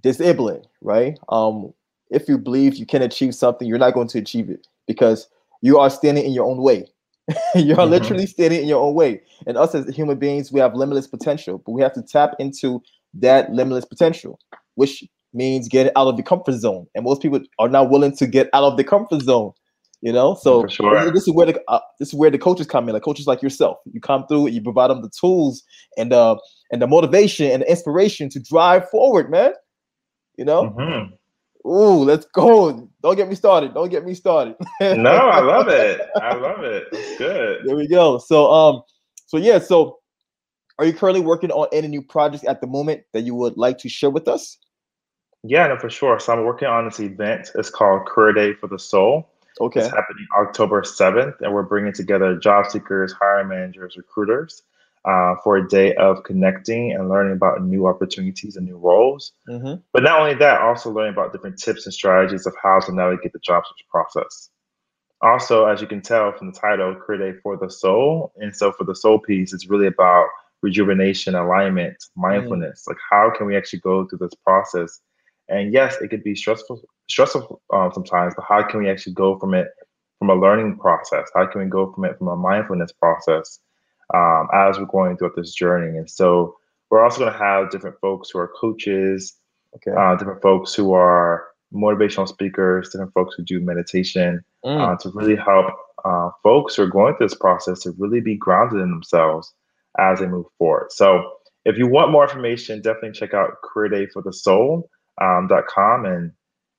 disabling, 0.06 0.62
right? 0.82 1.18
Um, 1.30 1.72
if 2.10 2.28
you 2.28 2.38
believe 2.38 2.76
you 2.76 2.86
can 2.86 3.02
achieve 3.02 3.34
something, 3.34 3.66
you're 3.66 3.78
not 3.78 3.94
going 3.94 4.06
to 4.08 4.18
achieve 4.18 4.48
it 4.48 4.66
because 4.86 5.28
you 5.62 5.78
are 5.78 5.90
standing 5.90 6.24
in 6.24 6.32
your 6.32 6.46
own 6.46 6.58
way. 6.62 6.86
You're 7.56 7.76
Mhm. 7.78 7.90
literally 7.90 8.26
standing 8.26 8.62
in 8.62 8.68
your 8.68 8.80
own 8.80 8.94
way. 8.94 9.20
And 9.48 9.56
us 9.58 9.74
as 9.74 9.92
human 9.92 10.16
beings, 10.16 10.52
we 10.52 10.60
have 10.60 10.76
limitless 10.76 11.08
potential, 11.08 11.60
but 11.66 11.72
we 11.72 11.82
have 11.82 11.92
to 11.94 12.02
tap 12.02 12.34
into 12.38 12.80
that 13.14 13.52
limitless 13.52 13.84
potential, 13.84 14.38
which 14.76 15.02
means 15.34 15.66
getting 15.68 15.92
out 15.96 16.06
of 16.06 16.16
the 16.16 16.22
comfort 16.22 16.52
zone. 16.52 16.86
And 16.94 17.04
most 17.04 17.20
people 17.20 17.40
are 17.58 17.68
not 17.68 17.90
willing 17.90 18.14
to 18.18 18.28
get 18.28 18.48
out 18.52 18.62
of 18.62 18.76
the 18.76 18.84
comfort 18.84 19.22
zone. 19.22 19.50
You 20.02 20.12
know, 20.12 20.36
so 20.40 20.68
sure. 20.68 21.10
this 21.10 21.26
is 21.26 21.34
where 21.34 21.46
the 21.46 21.60
uh, 21.66 21.80
this 21.98 22.08
is 22.08 22.14
where 22.14 22.30
the 22.30 22.38
coaches 22.38 22.66
come 22.66 22.86
in. 22.88 22.92
Like 22.92 23.02
coaches 23.02 23.26
like 23.26 23.42
yourself, 23.42 23.78
you 23.92 24.00
come 24.00 24.24
through, 24.28 24.48
you 24.48 24.60
provide 24.62 24.90
them 24.90 25.02
the 25.02 25.10
tools 25.20 25.64
and 25.96 26.12
uh 26.12 26.36
and 26.70 26.80
the 26.80 26.86
motivation 26.86 27.50
and 27.50 27.62
the 27.62 27.68
inspiration 27.70 28.28
to 28.28 28.38
drive 28.38 28.88
forward, 28.90 29.30
man. 29.30 29.52
You 30.36 30.44
know, 30.44 30.70
Mhm. 30.70 31.12
ooh, 31.66 32.04
let's 32.04 32.26
go. 32.26 32.88
Don't 33.02 33.16
get 33.16 33.28
me 33.28 33.34
started. 33.34 33.74
Don't 33.74 33.88
get 33.88 34.04
me 34.04 34.14
started. 34.14 34.56
No, 34.80 35.10
I 35.10 35.40
love 35.40 35.68
it. 35.68 36.00
I 36.16 36.34
love 36.34 36.62
it. 36.62 36.88
It's 36.92 37.18
good. 37.18 37.60
There 37.64 37.76
we 37.76 37.88
go. 37.88 38.18
So 38.18 38.50
um, 38.50 38.82
so 39.26 39.38
yeah, 39.38 39.58
so 39.58 39.98
are 40.78 40.84
you 40.84 40.92
currently 40.92 41.22
working 41.22 41.50
on 41.50 41.68
any 41.72 41.88
new 41.88 42.02
projects 42.02 42.44
at 42.46 42.60
the 42.60 42.66
moment 42.66 43.02
that 43.12 43.22
you 43.22 43.34
would 43.34 43.56
like 43.56 43.78
to 43.78 43.88
share 43.88 44.10
with 44.10 44.28
us? 44.28 44.58
Yeah, 45.42 45.66
no, 45.68 45.78
for 45.78 45.88
sure. 45.88 46.18
So 46.20 46.32
I'm 46.32 46.44
working 46.44 46.68
on 46.68 46.84
this 46.84 47.00
event. 47.00 47.50
It's 47.54 47.70
called 47.70 48.06
Career 48.06 48.32
Day 48.32 48.52
for 48.54 48.66
the 48.66 48.78
Soul. 48.78 49.28
Okay. 49.60 49.80
It's 49.80 49.88
happening 49.88 50.26
October 50.36 50.82
7th, 50.82 51.40
and 51.40 51.54
we're 51.54 51.62
bringing 51.62 51.92
together 51.92 52.36
job 52.36 52.66
seekers, 52.66 53.12
hiring 53.12 53.48
managers, 53.48 53.96
recruiters 53.96 54.62
uh, 55.06 55.36
for 55.44 55.56
a 55.56 55.68
day 55.68 55.94
of 55.94 56.24
connecting 56.24 56.92
and 56.92 57.08
learning 57.08 57.32
about 57.32 57.62
new 57.62 57.86
opportunities 57.86 58.56
and 58.56 58.66
new 58.66 58.76
roles. 58.76 59.32
Mm-hmm. 59.48 59.80
But 59.92 60.02
not 60.02 60.20
only 60.20 60.34
that, 60.34 60.60
also 60.60 60.90
learning 60.90 61.12
about 61.12 61.32
different 61.32 61.58
tips 61.58 61.86
and 61.86 61.94
strategies 61.94 62.46
of 62.46 62.54
how 62.60 62.80
to 62.80 62.92
navigate 62.92 63.32
the 63.32 63.38
job 63.38 63.62
search 63.64 63.86
process. 63.88 64.50
Also, 65.22 65.66
as 65.66 65.80
you 65.80 65.86
can 65.86 66.02
tell 66.02 66.32
from 66.32 66.50
the 66.50 66.58
title, 66.58 66.94
Career 66.94 67.32
Day 67.32 67.38
for 67.42 67.56
the 67.56 67.70
Soul. 67.70 68.32
And 68.36 68.54
so 68.54 68.72
for 68.72 68.84
the 68.84 68.94
soul 68.94 69.18
piece, 69.18 69.52
it's 69.52 69.70
really 69.70 69.86
about 69.86 70.26
rejuvenation, 70.62 71.34
alignment, 71.34 71.96
mindfulness. 72.16 72.84
Like 72.86 72.98
how 73.10 73.30
can 73.36 73.46
we 73.46 73.56
actually 73.56 73.80
go 73.80 74.06
through 74.06 74.18
this 74.18 74.34
process? 74.44 75.00
And 75.48 75.72
yes, 75.72 75.96
it 76.00 76.08
could 76.08 76.24
be 76.24 76.34
stressful, 76.34 76.82
stressful 77.08 77.62
um, 77.72 77.92
sometimes, 77.94 78.34
but 78.36 78.44
how 78.48 78.64
can 78.64 78.80
we 78.80 78.90
actually 78.90 79.14
go 79.14 79.38
from 79.38 79.54
it 79.54 79.68
from 80.18 80.30
a 80.30 80.34
learning 80.34 80.78
process? 80.78 81.30
How 81.34 81.46
can 81.46 81.62
we 81.62 81.68
go 81.68 81.92
from 81.92 82.04
it 82.04 82.18
from 82.18 82.26
a 82.28 82.36
mindfulness 82.36 82.90
process 82.92 83.60
um, 84.14 84.48
as 84.54 84.78
we're 84.78 84.84
going 84.86 85.16
through 85.16 85.32
this 85.36 85.54
journey? 85.54 85.96
And 85.98 86.08
so 86.10 86.56
we're 86.90 87.02
also 87.02 87.18
going 87.20 87.32
to 87.32 87.38
have 87.38 87.70
different 87.70 87.96
folks 88.00 88.30
who 88.30 88.38
are 88.38 88.50
coaches, 88.60 89.34
Okay. 89.76 89.92
uh, 89.98 90.14
different 90.16 90.42
folks 90.42 90.74
who 90.74 90.92
are 90.92 91.46
motivational 91.74 92.28
speakers, 92.28 92.90
different 92.90 93.12
folks 93.12 93.34
who 93.36 93.42
do 93.44 93.60
meditation 93.60 94.42
Mm. 94.64 94.80
uh, 94.80 94.96
to 94.98 95.10
really 95.14 95.36
help 95.36 95.66
uh, 96.04 96.30
folks 96.42 96.74
who 96.76 96.82
are 96.82 96.86
going 96.88 97.14
through 97.16 97.26
this 97.28 97.36
process 97.36 97.80
to 97.80 97.92
really 97.98 98.20
be 98.20 98.36
grounded 98.36 98.80
in 98.80 98.90
themselves 98.90 99.52
as 99.98 100.18
they 100.20 100.26
move 100.26 100.46
forward. 100.58 100.90
So 100.92 101.32
if 101.64 101.76
you 101.78 101.86
want 101.88 102.10
more 102.12 102.22
information, 102.24 102.80
definitely 102.82 103.12
check 103.12 103.34
out 103.34 103.56
careerdayforthesoul.com 103.64 106.04
and 106.06 106.32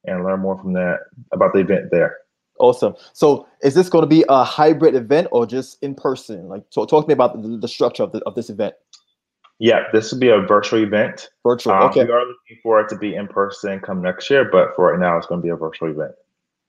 and 0.05 0.23
learn 0.23 0.39
more 0.39 0.57
from 0.57 0.71
that 0.73 0.99
about 1.33 1.51
the 1.53 1.59
event 1.59 1.89
there. 1.91 2.15
Awesome. 2.59 2.95
So, 3.13 3.47
is 3.61 3.75
this 3.75 3.89
going 3.89 4.03
to 4.03 4.07
be 4.07 4.23
a 4.29 4.43
hybrid 4.43 4.95
event 4.95 5.27
or 5.31 5.45
just 5.45 5.81
in 5.83 5.95
person? 5.95 6.47
Like, 6.47 6.69
talk, 6.71 6.89
talk 6.89 7.05
to 7.05 7.07
me 7.07 7.13
about 7.13 7.41
the, 7.41 7.57
the 7.57 7.67
structure 7.67 8.03
of, 8.03 8.11
the, 8.11 8.19
of 8.25 8.35
this 8.35 8.49
event. 8.49 8.73
Yeah, 9.59 9.83
this 9.91 10.11
will 10.11 10.19
be 10.19 10.29
a 10.29 10.39
virtual 10.39 10.83
event. 10.83 11.29
Virtual. 11.43 11.73
Um, 11.73 11.83
okay. 11.83 12.03
We 12.03 12.11
are 12.11 12.19
looking 12.19 12.57
for 12.61 12.79
it 12.79 12.89
to 12.89 12.97
be 12.97 13.15
in 13.15 13.27
person 13.27 13.79
come 13.79 14.01
next 14.01 14.29
year, 14.29 14.47
but 14.51 14.75
for 14.75 14.91
right 14.91 14.99
now, 14.99 15.17
it's 15.17 15.27
going 15.27 15.41
to 15.41 15.43
be 15.43 15.49
a 15.49 15.55
virtual 15.55 15.89
event. 15.89 16.13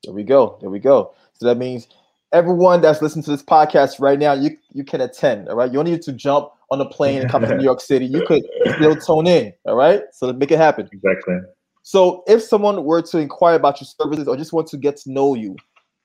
There 0.05 0.14
we 0.14 0.22
go. 0.22 0.59
There 0.61 0.70
we 0.70 0.79
go. 0.79 1.14
So 1.35 1.46
that 1.46 1.59
means 1.59 1.88
everyone 2.33 2.81
that's 2.81 3.03
listening 3.03 3.24
to 3.24 3.31
this 3.31 3.42
podcast 3.42 4.01
right 4.01 4.18
now, 4.18 4.33
you 4.33 4.57
you 4.72 4.85
can 4.85 5.01
attend. 5.01 5.48
All 5.48 5.57
right. 5.57 5.70
You 5.70 5.74
don't 5.74 5.87
need 5.87 6.03
to 6.03 6.12
jump 6.12 6.51
on 6.70 6.81
a 6.81 6.88
plane 6.88 7.22
and 7.22 7.31
come 7.31 7.42
to 7.42 7.57
New 7.57 7.64
York 7.64 7.81
City. 7.81 8.07
You 8.07 8.24
could 8.27 8.42
still 8.77 8.96
tune 8.96 9.27
in. 9.27 9.53
All 9.64 9.77
right. 9.77 10.03
So 10.12 10.27
let's 10.27 10.38
make 10.38 10.51
it 10.51 10.59
happen. 10.59 10.88
Exactly. 10.92 11.38
So 11.83 12.22
if 12.27 12.42
someone 12.42 12.85
were 12.85 13.03
to 13.03 13.18
inquire 13.18 13.57
about 13.57 13.81
your 13.81 13.88
services 13.88 14.29
or 14.29 14.37
just 14.37 14.53
want 14.53 14.68
to 14.68 14.77
get 14.77 14.98
to 14.98 15.11
know 15.11 15.35
you, 15.35 15.57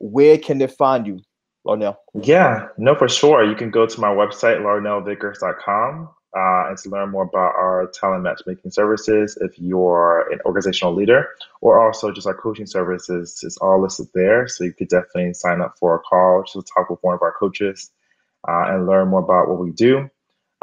where 0.04 0.38
can 0.38 0.58
they 0.58 0.68
find 0.68 1.08
you, 1.08 1.20
Larnell? 1.66 1.96
Yeah, 2.14 2.68
no, 2.78 2.94
for 2.94 3.08
sure. 3.08 3.44
You 3.46 3.56
can 3.56 3.72
go 3.72 3.86
to 3.86 4.00
my 4.00 4.10
website, 4.10 4.60
larnellvickers.com, 4.60 6.10
uh, 6.36 6.68
and 6.68 6.78
to 6.80 6.90
learn 6.90 7.10
more 7.12 7.24
about 7.24 7.56
our 7.56 7.90
talent 7.94 8.24
matchmaking 8.24 8.72
services 8.72 9.38
if 9.40 9.58
you're 9.58 10.30
an 10.32 10.40
organizational 10.46 10.94
leader, 10.94 11.30
or 11.62 11.86
also 11.86 12.12
just 12.12 12.28
our 12.28 12.34
coaching 12.34 12.66
services. 12.66 13.40
It's 13.44 13.56
all 13.58 13.82
listed 13.82 14.08
there. 14.14 14.48
So 14.50 14.66
you 14.66 14.74
could 14.74 14.90
definitely 14.90 15.34
sign 15.36 15.62
up 15.62 15.76
for 15.80 15.96
a 15.96 16.00
call 16.00 16.44
to 16.52 16.62
talk 16.64 16.90
with 16.90 17.00
one 17.02 17.16
of 17.16 17.22
our 17.22 17.34
coaches 17.40 17.92
uh, 18.48 18.66
and 18.68 18.86
learn 18.86 19.08
more 19.08 19.22
about 19.22 19.48
what 19.48 19.60
we 19.60 19.72
do. 19.72 20.10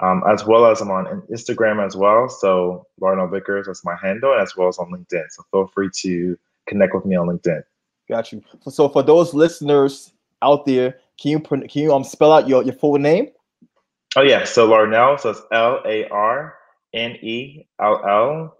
Um, 0.02 0.22
as 0.30 0.46
well 0.46 0.64
as 0.64 0.80
I'm 0.80 0.90
on 0.90 1.22
Instagram 1.30 1.84
as 1.84 1.94
well. 1.94 2.28
So 2.28 2.86
Larnell 3.02 3.30
Vickers, 3.30 3.66
that's 3.66 3.84
my 3.84 3.96
handle, 4.02 4.34
as 4.34 4.56
well 4.56 4.68
as 4.68 4.78
on 4.78 4.90
LinkedIn. 4.90 5.24
So 5.28 5.42
feel 5.50 5.66
free 5.66 5.90
to 6.02 6.38
connect 6.66 6.94
with 6.94 7.04
me 7.04 7.16
on 7.16 7.26
LinkedIn. 7.26 7.62
Got 8.10 8.32
you. 8.32 8.42
So 8.68 8.88
for 8.88 9.04
those 9.04 9.32
listeners 9.34 10.12
out 10.42 10.66
there, 10.66 10.98
can 11.20 11.30
you 11.30 11.40
can 11.40 11.68
you 11.74 11.94
um 11.94 12.02
spell 12.02 12.32
out 12.32 12.48
your, 12.48 12.64
your 12.64 12.74
full 12.74 12.98
name? 12.98 13.28
Oh 14.16 14.22
yeah, 14.22 14.42
so 14.42 14.68
Larnell, 14.68 15.20
so 15.20 15.30
it's 15.30 15.42
L 15.52 15.80
A 15.86 16.08
R 16.08 16.56
N 16.92 17.12
E 17.22 17.68
L 17.80 18.02
L, 18.04 18.56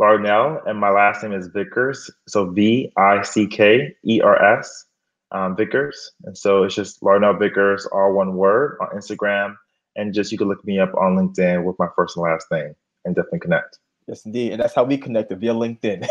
Larnell, 0.00 0.64
and 0.68 0.78
my 0.78 0.90
last 0.90 1.24
name 1.24 1.32
is 1.32 1.48
Vickers, 1.48 2.08
so 2.28 2.50
V 2.50 2.92
I 2.96 3.22
C 3.22 3.48
K 3.48 3.92
E 4.06 4.20
R 4.20 4.40
S, 4.60 4.84
um, 5.32 5.56
Vickers, 5.56 6.12
and 6.22 6.38
so 6.38 6.62
it's 6.62 6.76
just 6.76 7.00
Larnell 7.00 7.36
Vickers, 7.36 7.84
all 7.86 8.12
one 8.12 8.36
word 8.36 8.78
on 8.80 8.96
Instagram, 8.96 9.56
and 9.96 10.14
just 10.14 10.30
you 10.30 10.38
can 10.38 10.46
look 10.46 10.64
me 10.64 10.78
up 10.78 10.94
on 10.94 11.16
LinkedIn 11.16 11.64
with 11.64 11.76
my 11.80 11.88
first 11.96 12.16
and 12.16 12.22
last 12.22 12.46
name, 12.52 12.76
and 13.04 13.16
definitely 13.16 13.40
connect. 13.40 13.80
Yes, 14.06 14.24
indeed, 14.24 14.52
and 14.52 14.62
that's 14.62 14.74
how 14.74 14.84
we 14.84 14.96
connected 14.96 15.40
via 15.40 15.54
LinkedIn. 15.54 16.06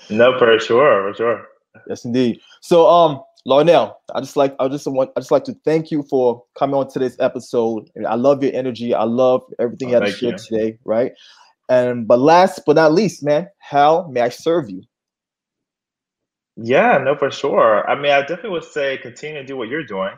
no, 0.10 0.38
for 0.38 0.56
sure, 0.60 1.10
for 1.10 1.14
sure. 1.16 1.46
Yes, 1.88 2.04
indeed. 2.04 2.40
So, 2.60 2.88
um, 2.88 3.22
Larnell, 3.46 3.94
I 4.14 4.20
just 4.20 4.36
like 4.36 4.56
I 4.58 4.68
just 4.68 4.86
want 4.86 5.10
I 5.16 5.20
just 5.20 5.30
like 5.30 5.44
to 5.44 5.54
thank 5.64 5.90
you 5.90 6.02
for 6.02 6.42
coming 6.58 6.74
on 6.74 6.90
today's 6.90 7.16
episode. 7.20 7.88
I 8.06 8.16
love 8.16 8.42
your 8.42 8.52
energy. 8.54 8.92
I 8.92 9.04
love 9.04 9.42
everything 9.60 9.88
oh, 9.88 9.90
you 9.90 9.94
had 9.94 10.06
to 10.06 10.12
share 10.12 10.32
today, 10.32 10.78
right? 10.84 11.12
And 11.68 12.08
but 12.08 12.18
last 12.18 12.62
but 12.66 12.76
not 12.76 12.92
least, 12.92 13.24
man, 13.24 13.48
how 13.58 14.08
may 14.08 14.22
I 14.22 14.30
serve 14.30 14.68
you? 14.68 14.82
Yeah, 16.56 16.98
no, 16.98 17.14
for 17.16 17.30
sure. 17.30 17.88
I 17.88 17.94
mean, 17.94 18.12
I 18.12 18.20
definitely 18.20 18.50
would 18.50 18.64
say 18.64 18.98
continue 18.98 19.40
to 19.40 19.46
do 19.46 19.56
what 19.56 19.68
you're 19.68 19.84
doing. 19.84 20.14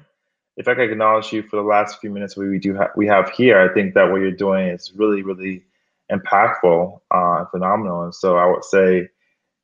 If 0.56 0.68
I 0.68 0.74
could 0.74 0.90
acknowledge 0.90 1.32
you 1.32 1.42
for 1.42 1.56
the 1.56 1.62
last 1.62 2.00
few 2.00 2.10
minutes 2.10 2.36
we 2.36 2.58
do 2.58 2.74
have 2.74 2.90
we 2.96 3.06
have 3.06 3.30
here, 3.30 3.60
I 3.60 3.72
think 3.74 3.94
that 3.94 4.10
what 4.10 4.20
you're 4.20 4.30
doing 4.30 4.68
is 4.68 4.92
really, 4.96 5.22
really 5.22 5.64
impactful 6.10 7.00
uh, 7.14 7.38
and 7.38 7.48
phenomenal. 7.50 8.04
And 8.04 8.14
so 8.14 8.38
I 8.38 8.46
would 8.46 8.64
say 8.64 9.08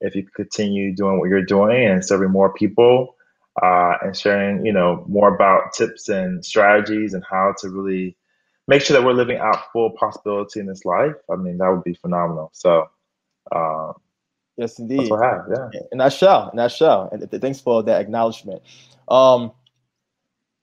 if 0.04 0.14
you 0.14 0.24
continue 0.36 0.94
doing 0.94 1.18
what 1.18 1.28
you're 1.28 1.44
doing 1.44 1.86
and 1.86 2.04
serving 2.04 2.30
more 2.30 2.52
people 2.52 3.16
uh, 3.62 3.94
and 4.02 4.16
sharing, 4.16 4.64
you 4.64 4.72
know, 4.72 5.04
more 5.08 5.34
about 5.34 5.72
tips 5.72 6.08
and 6.08 6.44
strategies 6.44 7.14
and 7.14 7.24
how 7.28 7.54
to 7.58 7.70
really 7.70 8.16
make 8.66 8.82
sure 8.82 8.96
that 8.96 9.04
we're 9.04 9.12
living 9.12 9.38
out 9.38 9.72
full 9.72 9.90
possibility 9.90 10.60
in 10.60 10.66
this 10.66 10.84
life. 10.84 11.14
I 11.30 11.36
mean, 11.36 11.58
that 11.58 11.68
would 11.68 11.84
be 11.84 11.94
phenomenal. 11.94 12.50
So, 12.52 12.86
uh, 13.54 13.92
yes, 14.56 14.78
indeed. 14.78 15.00
That's 15.00 15.10
what 15.10 15.24
I 15.24 15.30
have. 15.30 15.44
Yeah, 15.72 15.80
and 15.92 16.02
I 16.02 16.08
shall, 16.08 16.50
and 16.50 16.60
I 16.60 16.68
shall. 16.68 17.08
And 17.10 17.30
thanks 17.40 17.60
for 17.60 17.82
that 17.82 18.00
acknowledgement. 18.00 18.62
Um, 19.08 19.52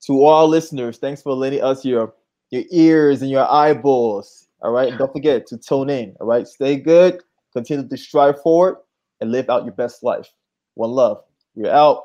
to 0.05 0.23
all 0.23 0.47
listeners, 0.47 0.97
thanks 0.97 1.21
for 1.21 1.33
letting 1.33 1.63
us 1.63 1.85
your 1.85 2.13
your 2.49 2.63
ears 2.71 3.21
and 3.21 3.31
your 3.31 3.49
eyeballs. 3.49 4.47
All 4.61 4.71
right, 4.71 4.89
and 4.89 4.97
don't 4.97 5.11
forget 5.11 5.47
to 5.47 5.57
tune 5.57 5.89
in. 5.89 6.15
All 6.19 6.27
right, 6.27 6.47
stay 6.47 6.75
good, 6.75 7.23
continue 7.53 7.87
to 7.87 7.97
strive 7.97 8.41
forward, 8.41 8.77
and 9.21 9.31
live 9.31 9.49
out 9.49 9.65
your 9.65 9.73
best 9.73 10.03
life. 10.03 10.29
One 10.75 10.91
love. 10.91 11.23
We're 11.55 11.71
out. 11.71 12.03